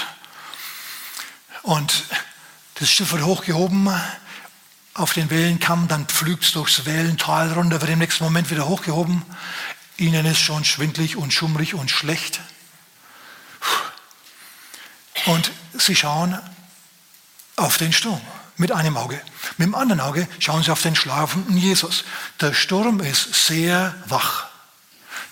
Und 1.63 2.03
das 2.75 2.89
Schiff 2.89 3.11
wird 3.11 3.23
hochgehoben 3.23 3.89
auf 4.93 5.13
den 5.13 5.29
Wellenkamm, 5.29 5.87
dann 5.87 6.05
pflügt 6.05 6.43
es 6.43 6.51
durchs 6.51 6.85
Wellental 6.85 7.53
runter, 7.53 7.81
wird 7.81 7.91
im 7.91 7.99
nächsten 7.99 8.23
Moment 8.23 8.49
wieder 8.51 8.67
hochgehoben. 8.67 9.23
Ihnen 9.97 10.25
ist 10.25 10.39
schon 10.39 10.65
schwindlig 10.65 11.15
und 11.15 11.33
schummrig 11.33 11.73
und 11.73 11.89
schlecht. 11.89 12.41
Und 15.25 15.51
sie 15.73 15.95
schauen 15.95 16.37
auf 17.55 17.77
den 17.77 17.93
Sturm 17.93 18.21
mit 18.57 18.71
einem 18.71 18.97
Auge. 18.97 19.21
Mit 19.57 19.67
dem 19.67 19.75
anderen 19.75 20.01
Auge 20.01 20.27
schauen 20.39 20.63
sie 20.63 20.71
auf 20.71 20.81
den 20.81 20.95
schlafenden 20.95 21.57
Jesus. 21.57 22.03
Der 22.39 22.53
Sturm 22.53 22.99
ist 22.99 23.47
sehr 23.47 23.95
wach. 24.07 24.47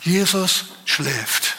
Jesus 0.02 0.65
schläft. 0.86 1.56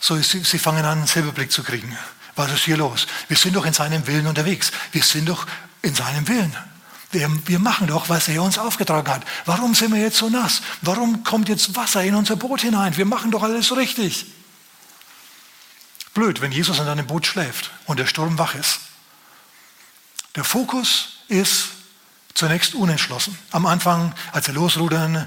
So, 0.00 0.16
sie, 0.16 0.44
sie 0.44 0.58
fangen 0.58 0.84
an, 0.84 0.98
einen 0.98 1.06
Silberblick 1.06 1.50
zu 1.50 1.62
kriegen. 1.62 1.96
Was 2.36 2.52
ist 2.52 2.64
hier 2.64 2.76
los? 2.76 3.06
Wir 3.28 3.36
sind 3.36 3.56
doch 3.56 3.64
in 3.64 3.72
seinem 3.72 4.06
Willen 4.06 4.26
unterwegs. 4.26 4.72
Wir 4.92 5.02
sind 5.02 5.28
doch 5.28 5.46
in 5.82 5.94
seinem 5.94 6.26
Willen. 6.28 6.54
Wir, 7.14 7.30
wir, 7.46 7.60
machen 7.60 7.86
doch, 7.86 8.08
was 8.08 8.26
er 8.26 8.42
uns 8.42 8.58
aufgetragen 8.58 9.08
hat. 9.08 9.22
Warum 9.46 9.74
sind 9.74 9.92
wir 9.92 10.00
jetzt 10.00 10.18
so 10.18 10.28
nass? 10.28 10.62
Warum 10.82 11.22
kommt 11.22 11.48
jetzt 11.48 11.76
Wasser 11.76 12.02
in 12.02 12.16
unser 12.16 12.34
Boot 12.34 12.62
hinein? 12.62 12.96
Wir 12.96 13.04
machen 13.04 13.30
doch 13.30 13.44
alles 13.44 13.74
richtig. 13.76 14.26
Blöd, 16.12 16.40
wenn 16.40 16.50
Jesus 16.50 16.80
in 16.80 16.88
einem 16.88 17.06
Boot 17.06 17.24
schläft 17.24 17.70
und 17.86 18.00
der 18.00 18.06
Sturm 18.06 18.38
wach 18.38 18.56
ist. 18.56 18.80
Der 20.34 20.42
Fokus 20.42 21.20
ist 21.28 21.68
zunächst 22.34 22.74
unentschlossen. 22.74 23.38
Am 23.52 23.64
Anfang, 23.64 24.12
als 24.32 24.46
sie 24.46 24.52
losrudern, 24.52 25.26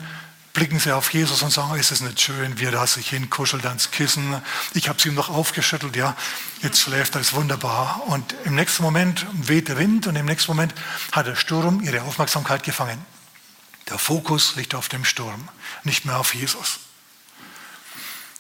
blicken 0.58 0.80
sie 0.80 0.92
auf 0.92 1.14
Jesus 1.14 1.44
und 1.44 1.52
sagen, 1.52 1.80
ist 1.80 1.92
es 1.92 2.02
nicht 2.02 2.20
schön, 2.20 2.58
wie 2.58 2.66
er 2.66 2.72
da 2.72 2.88
sich 2.88 3.10
hinkuschelt 3.10 3.64
ans 3.68 3.92
Kissen. 3.92 4.42
Ich 4.74 4.90
habe 4.90 5.00
sie 5.00 5.10
ihm 5.10 5.14
noch 5.14 5.30
aufgeschüttelt, 5.30 5.96
ja, 5.96 6.16
jetzt 6.64 6.80
schläft 6.80 7.14
er, 7.14 7.22
ist 7.22 7.34
wunderbar. 7.34 8.02
Und 8.08 8.34
im 8.44 8.56
nächsten 8.56 8.82
Moment 8.82 9.28
weht 9.34 9.68
der 9.68 9.78
Wind 9.78 10.08
und 10.08 10.16
im 10.16 10.26
nächsten 10.26 10.50
Moment 10.50 10.74
hat 11.12 11.28
der 11.28 11.36
Sturm 11.36 11.82
ihre 11.82 12.02
Aufmerksamkeit 12.02 12.64
gefangen. 12.64 13.06
Der 13.88 14.00
Fokus 14.00 14.56
liegt 14.56 14.74
auf 14.74 14.90
dem 14.90 15.06
Sturm, 15.06 15.48
nicht 15.84 16.06
mehr 16.06 16.18
auf 16.18 16.34
Jesus. 16.34 16.80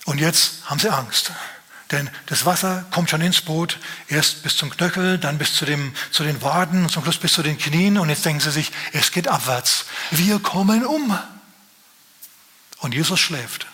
Und 0.05 0.19
jetzt 0.19 0.65
haben 0.65 0.79
sie 0.79 0.89
Angst. 0.89 1.33
Denn 1.91 2.09
das 2.25 2.47
Wasser 2.47 2.83
kommt 2.89 3.11
schon 3.11 3.21
ins 3.21 3.41
Boot, 3.41 3.77
erst 4.07 4.41
bis 4.41 4.57
zum 4.57 4.71
Knöchel, 4.71 5.19
dann 5.19 5.37
bis 5.37 5.53
zu, 5.53 5.65
dem, 5.65 5.93
zu 6.09 6.23
den 6.23 6.41
Waden 6.41 6.81
und 6.81 6.89
zum 6.89 7.03
Schluss 7.03 7.19
bis 7.19 7.33
zu 7.33 7.43
den 7.43 7.59
Knien. 7.59 7.99
Und 7.99 8.09
jetzt 8.09 8.25
denken 8.25 8.39
sie 8.39 8.49
sich, 8.49 8.71
es 8.91 9.11
geht 9.11 9.27
abwärts. 9.27 9.85
Wir 10.09 10.39
kommen 10.39 10.83
um. 10.83 11.15
Und 12.79 12.93
Jesus 12.93 13.19
schläft. 13.19 13.67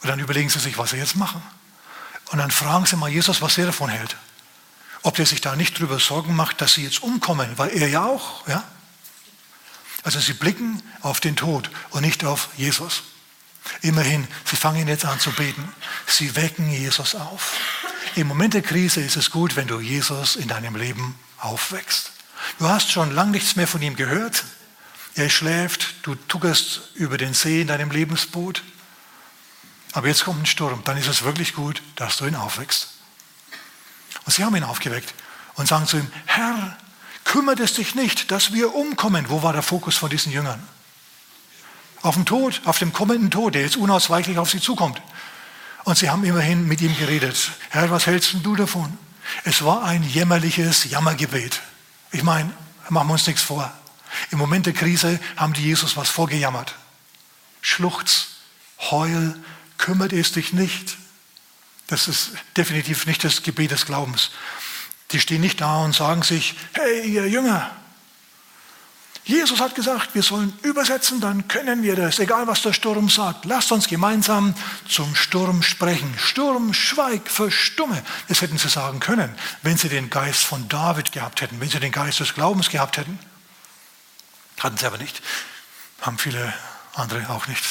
Und 0.00 0.08
dann 0.08 0.20
überlegen 0.20 0.48
sie 0.48 0.60
sich, 0.60 0.78
was 0.78 0.90
sie 0.90 0.96
jetzt 0.96 1.16
machen. 1.16 1.42
Und 2.30 2.38
dann 2.38 2.50
fragen 2.50 2.86
sie 2.86 2.96
mal 2.96 3.08
Jesus, 3.08 3.42
was 3.42 3.58
er 3.58 3.66
davon 3.66 3.90
hält. 3.90 4.16
Ob 5.02 5.16
der 5.16 5.26
sich 5.26 5.40
da 5.40 5.56
nicht 5.56 5.78
drüber 5.78 5.98
Sorgen 5.98 6.36
macht, 6.36 6.60
dass 6.60 6.74
sie 6.74 6.84
jetzt 6.84 7.02
umkommen, 7.02 7.56
weil 7.56 7.70
er 7.70 7.88
ja 7.88 8.04
auch, 8.04 8.46
ja. 8.46 8.64
Also 10.02 10.20
sie 10.20 10.32
blicken 10.32 10.82
auf 11.00 11.20
den 11.20 11.36
Tod 11.36 11.70
und 11.90 12.02
nicht 12.02 12.24
auf 12.24 12.48
Jesus. 12.56 13.02
Immerhin, 13.82 14.26
sie 14.44 14.56
fangen 14.56 14.88
jetzt 14.88 15.04
an 15.04 15.20
zu 15.20 15.30
beten. 15.32 15.72
Sie 16.06 16.34
wecken 16.36 16.70
Jesus 16.70 17.14
auf. 17.14 17.56
Im 18.14 18.26
Moment 18.26 18.54
der 18.54 18.62
Krise 18.62 19.00
ist 19.00 19.16
es 19.16 19.30
gut, 19.30 19.56
wenn 19.56 19.68
du 19.68 19.80
Jesus 19.80 20.36
in 20.36 20.48
deinem 20.48 20.76
Leben 20.76 21.18
aufwächst. 21.38 22.12
Du 22.58 22.68
hast 22.68 22.90
schon 22.90 23.12
lange 23.14 23.32
nichts 23.32 23.56
mehr 23.56 23.68
von 23.68 23.82
ihm 23.82 23.96
gehört. 23.96 24.44
Er 25.18 25.30
schläft, 25.30 25.96
du 26.02 26.14
tuckerst 26.14 26.90
über 26.94 27.18
den 27.18 27.34
See 27.34 27.60
in 27.60 27.66
deinem 27.66 27.90
Lebensboot. 27.90 28.62
Aber 29.90 30.06
jetzt 30.06 30.24
kommt 30.24 30.40
ein 30.40 30.46
Sturm, 30.46 30.82
dann 30.84 30.96
ist 30.96 31.08
es 31.08 31.24
wirklich 31.24 31.54
gut, 31.54 31.82
dass 31.96 32.18
du 32.18 32.26
ihn 32.26 32.36
aufwächst. 32.36 32.90
Und 34.24 34.32
sie 34.32 34.44
haben 34.44 34.54
ihn 34.54 34.62
aufgeweckt 34.62 35.12
und 35.56 35.66
sagen 35.66 35.88
zu 35.88 35.96
ihm, 35.96 36.08
Herr, 36.26 36.78
kümmert 37.24 37.58
es 37.58 37.72
dich 37.72 37.96
nicht, 37.96 38.30
dass 38.30 38.52
wir 38.52 38.76
umkommen. 38.76 39.28
Wo 39.28 39.42
war 39.42 39.52
der 39.52 39.62
Fokus 39.62 39.96
von 39.96 40.08
diesen 40.08 40.30
Jüngern? 40.30 40.62
Auf 42.02 42.14
dem 42.14 42.24
Tod, 42.24 42.60
auf 42.64 42.78
dem 42.78 42.92
kommenden 42.92 43.32
Tod, 43.32 43.56
der 43.56 43.62
jetzt 43.62 43.76
unausweichlich 43.76 44.38
auf 44.38 44.50
sie 44.50 44.60
zukommt. 44.60 45.02
Und 45.82 45.98
sie 45.98 46.10
haben 46.10 46.22
immerhin 46.22 46.68
mit 46.68 46.80
ihm 46.80 46.96
geredet. 46.96 47.50
Herr, 47.70 47.90
was 47.90 48.06
hältst 48.06 48.36
du 48.40 48.54
davon? 48.54 48.96
Es 49.42 49.64
war 49.64 49.82
ein 49.82 50.04
jämmerliches 50.04 50.88
Jammergebet. 50.88 51.60
Ich 52.12 52.22
meine, 52.22 52.52
machen 52.88 53.08
wir 53.08 53.14
uns 53.14 53.26
nichts 53.26 53.42
vor. 53.42 53.72
Im 54.30 54.38
Moment 54.38 54.66
der 54.66 54.72
Krise 54.72 55.20
haben 55.36 55.52
die 55.52 55.62
Jesus 55.62 55.96
was 55.96 56.08
vorgejammert. 56.08 56.74
Schluchz, 57.60 58.28
Heul, 58.90 59.38
kümmert 59.76 60.12
es 60.12 60.32
dich 60.32 60.52
nicht. 60.52 60.96
Das 61.86 62.08
ist 62.08 62.32
definitiv 62.56 63.06
nicht 63.06 63.24
das 63.24 63.42
Gebet 63.42 63.70
des 63.70 63.86
Glaubens. 63.86 64.30
Die 65.10 65.20
stehen 65.20 65.40
nicht 65.40 65.60
da 65.60 65.78
und 65.78 65.94
sagen 65.94 66.22
sich, 66.22 66.54
hey, 66.74 67.08
ihr 67.08 67.28
Jünger, 67.28 67.70
Jesus 69.28 69.60
hat 69.60 69.74
gesagt, 69.74 70.14
wir 70.14 70.22
sollen 70.22 70.54
übersetzen, 70.62 71.20
dann 71.20 71.48
können 71.48 71.82
wir 71.82 71.96
das, 71.96 72.18
egal 72.18 72.46
was 72.46 72.62
der 72.62 72.72
Sturm 72.72 73.10
sagt. 73.10 73.44
Lasst 73.44 73.70
uns 73.72 73.86
gemeinsam 73.86 74.54
zum 74.88 75.14
Sturm 75.14 75.62
sprechen. 75.62 76.14
Sturm, 76.16 76.72
schweig, 76.72 77.28
verstumme. 77.28 78.02
Das 78.28 78.40
hätten 78.40 78.56
sie 78.56 78.70
sagen 78.70 79.00
können, 79.00 79.30
wenn 79.62 79.76
sie 79.76 79.90
den 79.90 80.08
Geist 80.08 80.44
von 80.44 80.66
David 80.70 81.12
gehabt 81.12 81.42
hätten, 81.42 81.60
wenn 81.60 81.68
sie 81.68 81.78
den 81.78 81.92
Geist 81.92 82.20
des 82.20 82.32
Glaubens 82.32 82.70
gehabt 82.70 82.96
hätten. 82.96 83.18
Hatten 84.58 84.76
sie 84.76 84.86
aber 84.86 84.98
nicht. 84.98 85.22
Haben 86.00 86.18
viele 86.18 86.52
andere 86.94 87.28
auch 87.30 87.46
nicht. 87.46 87.64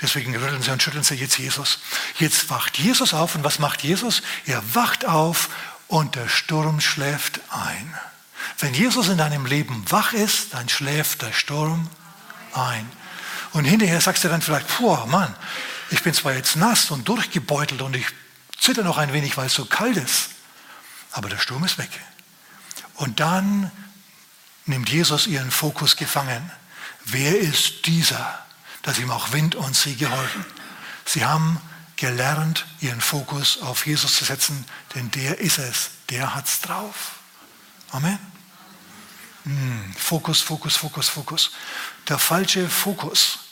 Deswegen 0.00 0.36
rütteln 0.36 0.62
sie 0.62 0.70
und 0.70 0.82
schütteln 0.82 1.04
sie 1.04 1.14
jetzt 1.14 1.38
Jesus. 1.38 1.78
Jetzt 2.18 2.50
wacht 2.50 2.78
Jesus 2.78 3.14
auf 3.14 3.34
und 3.34 3.44
was 3.44 3.58
macht 3.58 3.82
Jesus? 3.82 4.22
Er 4.46 4.62
wacht 4.74 5.04
auf 5.04 5.50
und 5.88 6.14
der 6.14 6.28
Sturm 6.28 6.80
schläft 6.80 7.40
ein. 7.50 7.94
Wenn 8.58 8.74
Jesus 8.74 9.08
in 9.08 9.18
deinem 9.18 9.46
Leben 9.46 9.84
wach 9.90 10.12
ist, 10.12 10.54
dann 10.54 10.68
schläft 10.68 11.22
der 11.22 11.32
Sturm 11.32 11.88
ein. 12.52 12.90
Und 13.52 13.64
hinterher 13.64 14.00
sagst 14.00 14.24
du 14.24 14.28
dann 14.28 14.42
vielleicht, 14.42 14.68
puh, 14.68 14.96
Mann, 15.06 15.34
ich 15.90 16.02
bin 16.02 16.14
zwar 16.14 16.34
jetzt 16.34 16.56
nass 16.56 16.90
und 16.90 17.08
durchgebeutelt 17.08 17.82
und 17.82 17.94
ich 17.94 18.06
zitter 18.58 18.82
noch 18.82 18.98
ein 18.98 19.12
wenig, 19.12 19.36
weil 19.36 19.46
es 19.46 19.54
so 19.54 19.64
kalt 19.64 19.96
ist, 19.96 20.30
aber 21.12 21.28
der 21.28 21.38
Sturm 21.38 21.64
ist 21.64 21.78
weg. 21.78 21.90
Und 22.94 23.20
dann 23.20 23.70
nimmt 24.66 24.88
Jesus 24.88 25.26
ihren 25.26 25.50
Fokus 25.50 25.96
gefangen. 25.96 26.50
Wer 27.04 27.38
ist 27.38 27.86
dieser, 27.86 28.38
dass 28.82 28.98
ihm 28.98 29.10
auch 29.10 29.32
Wind 29.32 29.54
und 29.54 29.76
See 29.76 29.94
gehorchen? 29.94 30.44
Sie 31.04 31.24
haben 31.24 31.60
gelernt, 31.96 32.66
ihren 32.80 33.00
Fokus 33.00 33.60
auf 33.60 33.86
Jesus 33.86 34.16
zu 34.16 34.24
setzen, 34.24 34.64
denn 34.94 35.10
der 35.10 35.38
ist 35.38 35.58
es, 35.58 35.90
der 36.10 36.34
hat's 36.34 36.60
drauf. 36.60 37.16
Amen. 37.90 38.18
Hm, 39.44 39.94
Fokus, 39.96 40.40
Fokus, 40.40 40.76
Fokus, 40.76 41.08
Fokus. 41.08 41.50
Der 42.08 42.18
falsche 42.18 42.68
Fokus 42.68 43.43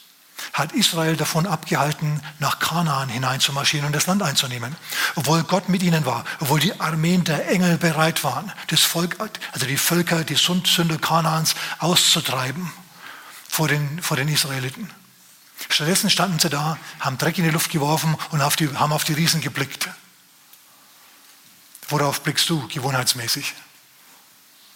hat 0.53 0.73
Israel 0.73 1.17
davon 1.17 1.47
abgehalten, 1.47 2.21
nach 2.39 2.59
Kanaan 2.59 3.09
hineinzumarschieren 3.09 3.87
und 3.87 3.95
das 3.95 4.07
Land 4.07 4.23
einzunehmen. 4.23 4.77
Obwohl 5.15 5.43
Gott 5.45 5.69
mit 5.69 5.83
ihnen 5.83 6.05
war, 6.07 6.25
obwohl 6.41 6.61
die 6.61 6.79
Armeen 6.81 7.25
der 7.25 7.49
Engel 7.49 7.79
bereit 7.79 8.25
waren, 8.25 8.53
das 8.69 8.81
Volk, 8.81 9.17
also 9.53 9.67
die 9.67 9.77
Völker, 9.77 10.25
die 10.25 10.37
Sünder 10.37 10.99
Kanaans 10.99 11.55
auszutreiben 11.79 12.73
vor 13.49 13.69
den, 13.69 14.01
vor 14.03 14.17
den 14.17 14.29
Israeliten. 14.29 14.91
Stattdessen 15.69 16.11
standen 16.11 16.39
sie 16.39 16.49
da, 16.49 16.79
haben 17.01 17.19
Dreck 17.19 17.39
in 17.39 17.45
die 17.45 17.51
Luft 17.51 17.71
geworfen 17.71 18.17
und 18.31 18.41
auf 18.41 18.57
die, 18.57 18.69
haben 18.75 18.93
auf 18.93 19.05
die 19.05 19.13
Riesen 19.13 19.41
geblickt. 19.41 19.89
Worauf 21.89 22.23
blickst 22.23 22.49
du 22.49 22.67
gewohnheitsmäßig? 22.69 23.55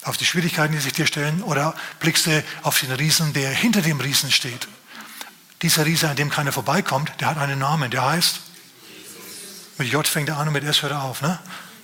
Auf 0.03 0.17
die 0.17 0.27
Schwierigkeiten, 0.27 0.75
die 0.75 0.81
sich 0.81 0.93
dir 0.93 1.07
stellen, 1.07 1.43
oder 1.43 1.75
blickst 1.99 2.27
du 2.27 2.45
auf 2.63 2.79
den 2.79 2.93
Riesen, 2.93 3.33
der 3.33 3.51
hinter 3.51 3.83
dem 3.83 4.01
Riesen 4.01 4.31
steht? 4.31 4.69
Dieser 5.63 5.87
Riese, 5.87 6.09
an 6.09 6.17
dem 6.17 6.31
keiner 6.31 6.53
vorbeikommt, 6.53 7.13
der 7.21 7.29
hat 7.29 7.39
einen 7.39 7.59
Namen, 7.59 7.91
der 7.91 8.05
heißt, 8.05 8.41
mit 9.79 9.89
J 9.89 10.07
fängt 10.07 10.29
er 10.29 10.39
an 10.39 10.49
und 10.49 10.55
mit 10.55 10.65
S 10.65 10.83
hört 10.83 10.93
er 10.93 11.03
auf. 11.03 11.23
Ne? 11.23 11.39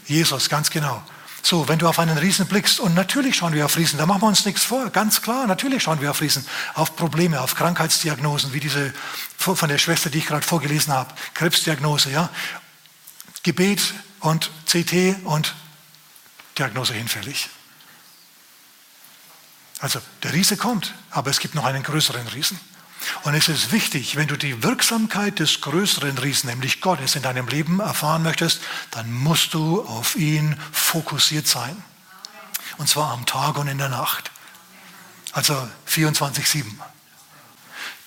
Jesus, 0.06 0.48
ganz 0.48 0.70
genau. 0.70 1.02
So, 1.44 1.66
wenn 1.68 1.78
du 1.78 1.88
auf 1.88 1.98
einen 1.98 2.18
Riesen 2.18 2.46
blickst, 2.46 2.78
und 2.78 2.94
natürlich 2.94 3.36
schauen 3.36 3.52
wir 3.52 3.64
auf 3.64 3.76
Riesen, 3.76 3.98
da 3.98 4.06
machen 4.06 4.22
wir 4.22 4.28
uns 4.28 4.44
nichts 4.44 4.62
vor, 4.62 4.90
ganz 4.90 5.22
klar, 5.22 5.46
natürlich 5.48 5.82
schauen 5.82 6.00
wir 6.00 6.10
auf 6.10 6.20
Riesen, 6.20 6.46
auf 6.74 6.94
Probleme, 6.94 7.40
auf 7.40 7.56
Krankheitsdiagnosen, 7.56 8.52
wie 8.52 8.60
diese 8.60 8.94
von 9.36 9.68
der 9.68 9.78
Schwester, 9.78 10.08
die 10.08 10.18
ich 10.18 10.26
gerade 10.26 10.46
vorgelesen 10.46 10.92
habe, 10.92 11.12
Krebsdiagnose, 11.34 12.10
ja, 12.10 12.30
Gebet 13.42 13.94
und 14.20 14.50
CT 14.66 15.16
und 15.24 15.54
Diagnose 16.56 16.94
hinfällig. 16.94 17.48
Also 19.80 20.00
der 20.22 20.32
Riese 20.32 20.56
kommt, 20.56 20.94
aber 21.10 21.30
es 21.30 21.40
gibt 21.40 21.56
noch 21.56 21.64
einen 21.64 21.82
größeren 21.82 22.28
Riesen. 22.28 22.60
Und 23.24 23.34
es 23.34 23.48
ist 23.48 23.72
wichtig, 23.72 24.16
wenn 24.16 24.28
du 24.28 24.36
die 24.36 24.62
Wirksamkeit 24.62 25.38
des 25.38 25.60
größeren 25.60 26.18
Riesen, 26.18 26.48
nämlich 26.50 26.80
Gottes, 26.80 27.16
in 27.16 27.22
deinem 27.22 27.48
Leben 27.48 27.80
erfahren 27.80 28.22
möchtest, 28.22 28.60
dann 28.90 29.12
musst 29.12 29.54
du 29.54 29.82
auf 29.82 30.16
ihn 30.16 30.56
fokussiert 30.72 31.46
sein. 31.46 31.82
Und 32.78 32.88
zwar 32.88 33.12
am 33.12 33.26
Tag 33.26 33.56
und 33.58 33.68
in 33.68 33.78
der 33.78 33.88
Nacht. 33.88 34.30
Also 35.32 35.68
24-7. 35.88 36.64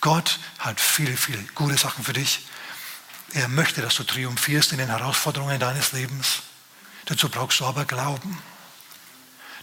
Gott 0.02 0.40
hat 0.60 0.80
viele, 0.80 1.18
viele 1.18 1.42
gute 1.56 1.78
Sachen 1.78 2.04
für 2.04 2.14
dich. 2.14 2.46
Er 3.34 3.48
möchte, 3.48 3.82
dass 3.82 3.96
du 3.96 4.04
triumphierst 4.04 4.72
in 4.72 4.78
den 4.78 4.90
Herausforderungen 4.90 5.60
deines 5.60 5.92
Lebens. 5.92 6.44
Dazu 7.06 7.30
brauchst 7.30 7.60
du 7.60 7.66
aber 7.66 7.86
Glauben. 7.86 8.38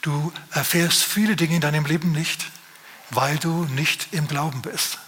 Du 0.02 0.32
erfährst 0.50 1.04
viele 1.04 1.36
Dinge 1.36 1.54
in 1.54 1.60
deinem 1.60 1.86
Leben 1.86 2.10
nicht, 2.10 2.46
weil 3.10 3.38
du 3.38 3.64
nicht 3.66 4.08
im 4.12 4.26
Glauben 4.26 4.62
bist. 4.62 4.98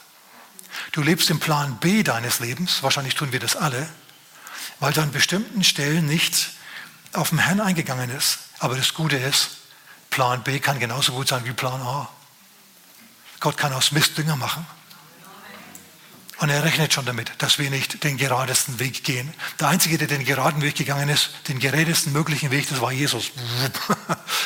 Du 0.92 1.02
lebst 1.02 1.30
im 1.30 1.40
Plan 1.40 1.78
B 1.78 2.02
deines 2.02 2.40
Lebens, 2.40 2.82
wahrscheinlich 2.82 3.14
tun 3.14 3.32
wir 3.32 3.40
das 3.40 3.56
alle, 3.56 3.88
weil 4.80 4.92
du 4.92 5.00
an 5.00 5.12
bestimmten 5.12 5.64
Stellen 5.64 6.06
nicht 6.06 6.50
auf 7.12 7.30
den 7.30 7.38
Herrn 7.38 7.60
eingegangen 7.60 8.10
ist. 8.10 8.38
Aber 8.58 8.76
das 8.76 8.94
Gute 8.94 9.16
ist, 9.16 9.50
Plan 10.10 10.42
B 10.42 10.58
kann 10.60 10.78
genauso 10.78 11.12
gut 11.12 11.28
sein 11.28 11.44
wie 11.44 11.52
Plan 11.52 11.80
A. 11.80 12.08
Gott 13.40 13.56
kann 13.56 13.72
aus 13.72 13.92
Mist 13.92 14.16
Dünger 14.16 14.36
machen. 14.36 14.66
Und 16.38 16.50
er 16.50 16.64
rechnet 16.64 16.92
schon 16.92 17.04
damit, 17.04 17.30
dass 17.38 17.58
wir 17.58 17.70
nicht 17.70 18.02
den 18.02 18.16
geradesten 18.16 18.78
Weg 18.80 19.04
gehen. 19.04 19.32
Der 19.60 19.68
Einzige, 19.68 19.98
der 19.98 20.08
den 20.08 20.24
geraden 20.24 20.62
Weg 20.62 20.74
gegangen 20.74 21.08
ist, 21.08 21.30
den 21.48 21.60
gerätesten 21.60 22.12
möglichen 22.12 22.50
Weg, 22.50 22.68
das 22.68 22.80
war 22.80 22.92
Jesus. 22.92 23.30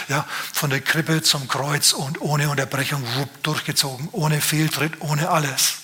Ja, 0.09 0.27
von 0.55 0.71
der 0.71 0.81
Krippe 0.81 1.23
zum 1.23 1.49
Kreuz 1.49 1.93
und 1.93 2.23
ohne 2.23 2.49
Unterbrechung 2.49 3.05
durchgezogen, 3.43 4.09
ohne 4.13 4.41
Fehltritt, 4.41 5.01
ohne 5.01 5.29
alles. 5.29 5.75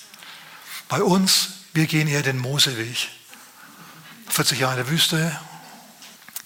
Bei 0.87 1.01
uns, 1.01 1.49
wir 1.73 1.87
gehen 1.87 2.07
eher 2.07 2.21
den 2.21 2.37
Moseweg. 2.37 3.09
40 4.29 4.59
Jahre 4.59 4.79
in 4.79 4.85
der 4.85 4.89
Wüste, 4.89 5.39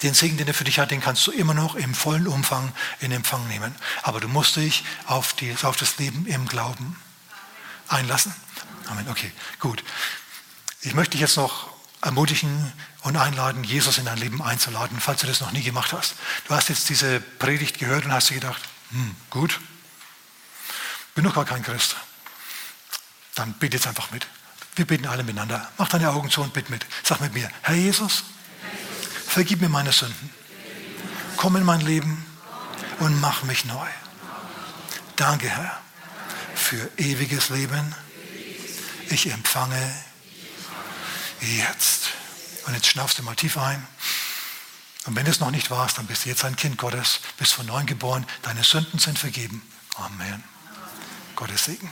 den 0.02 0.14
Segen, 0.14 0.38
den 0.38 0.48
er 0.48 0.54
für 0.54 0.64
dich 0.64 0.78
hat, 0.78 0.90
den 0.90 1.00
kannst 1.00 1.26
du 1.26 1.30
immer 1.30 1.54
noch 1.54 1.74
im 1.74 1.94
vollen 1.94 2.26
Umfang 2.26 2.72
in 3.00 3.12
Empfang 3.12 3.46
nehmen. 3.48 3.74
Aber 4.02 4.20
du 4.20 4.28
musst 4.28 4.56
dich 4.56 4.84
auf, 5.06 5.34
die, 5.34 5.54
auf 5.62 5.76
das 5.76 5.98
Leben 5.98 6.26
im 6.26 6.46
Glauben 6.46 6.96
einlassen. 7.88 8.34
Amen. 8.86 9.06
Okay, 9.08 9.30
gut. 9.58 9.84
Ich 10.80 10.94
möchte 10.94 11.12
dich 11.12 11.20
jetzt 11.20 11.36
noch 11.36 11.70
ermutigen 12.00 12.72
und 13.02 13.16
einladen, 13.16 13.62
Jesus 13.62 13.98
in 13.98 14.06
dein 14.06 14.16
Leben 14.16 14.40
einzuladen, 14.40 15.00
falls 15.00 15.20
du 15.20 15.26
das 15.26 15.40
noch 15.40 15.52
nie 15.52 15.62
gemacht 15.62 15.92
hast. 15.92 16.14
Du 16.48 16.54
hast 16.54 16.70
jetzt 16.70 16.88
diese 16.88 17.20
Predigt 17.20 17.78
gehört 17.78 18.06
und 18.06 18.12
hast 18.12 18.30
dir 18.30 18.34
gedacht, 18.34 18.62
hm, 18.90 19.14
gut, 19.28 19.60
bin 21.14 21.24
doch 21.24 21.34
gar 21.34 21.44
kein 21.44 21.62
Christ 21.62 21.96
dann 23.34 23.52
bitte 23.54 23.76
jetzt 23.76 23.86
einfach 23.86 24.10
mit. 24.10 24.26
Wir 24.76 24.86
beten 24.86 25.06
alle 25.06 25.22
miteinander. 25.22 25.68
Mach 25.78 25.88
deine 25.88 26.10
Augen 26.10 26.30
zu 26.30 26.42
und 26.42 26.52
bitte 26.52 26.70
mit. 26.70 26.86
Sag 27.02 27.20
mit 27.20 27.34
mir, 27.34 27.50
Herr 27.62 27.74
Jesus, 27.74 28.24
vergib 29.26 29.60
mir 29.60 29.68
meine 29.68 29.92
Sünden. 29.92 30.30
Komm 31.36 31.56
in 31.56 31.64
mein 31.64 31.80
Leben 31.80 32.24
und 33.00 33.20
mach 33.20 33.42
mich 33.42 33.64
neu. 33.64 33.86
Danke, 35.16 35.48
Herr, 35.48 35.80
für 36.54 36.90
ewiges 36.96 37.48
Leben. 37.50 37.94
Ich 39.08 39.30
empfange 39.30 39.94
jetzt. 41.40 42.10
Und 42.66 42.74
jetzt 42.74 42.86
schnaufst 42.86 43.18
du 43.18 43.22
mal 43.22 43.34
tief 43.34 43.56
ein. 43.56 43.86
Und 45.06 45.16
wenn 45.16 45.26
es 45.26 45.40
noch 45.40 45.50
nicht 45.50 45.70
warst, 45.70 45.98
dann 45.98 46.06
bist 46.06 46.24
du 46.24 46.28
jetzt 46.28 46.44
ein 46.44 46.56
Kind 46.56 46.76
Gottes, 46.76 47.20
bist 47.38 47.54
von 47.54 47.66
neuem 47.66 47.86
geboren. 47.86 48.26
Deine 48.42 48.62
Sünden 48.62 48.98
sind 48.98 49.18
vergeben. 49.18 49.62
Amen. 49.96 50.44
Gottes 51.34 51.64
Segen. 51.64 51.90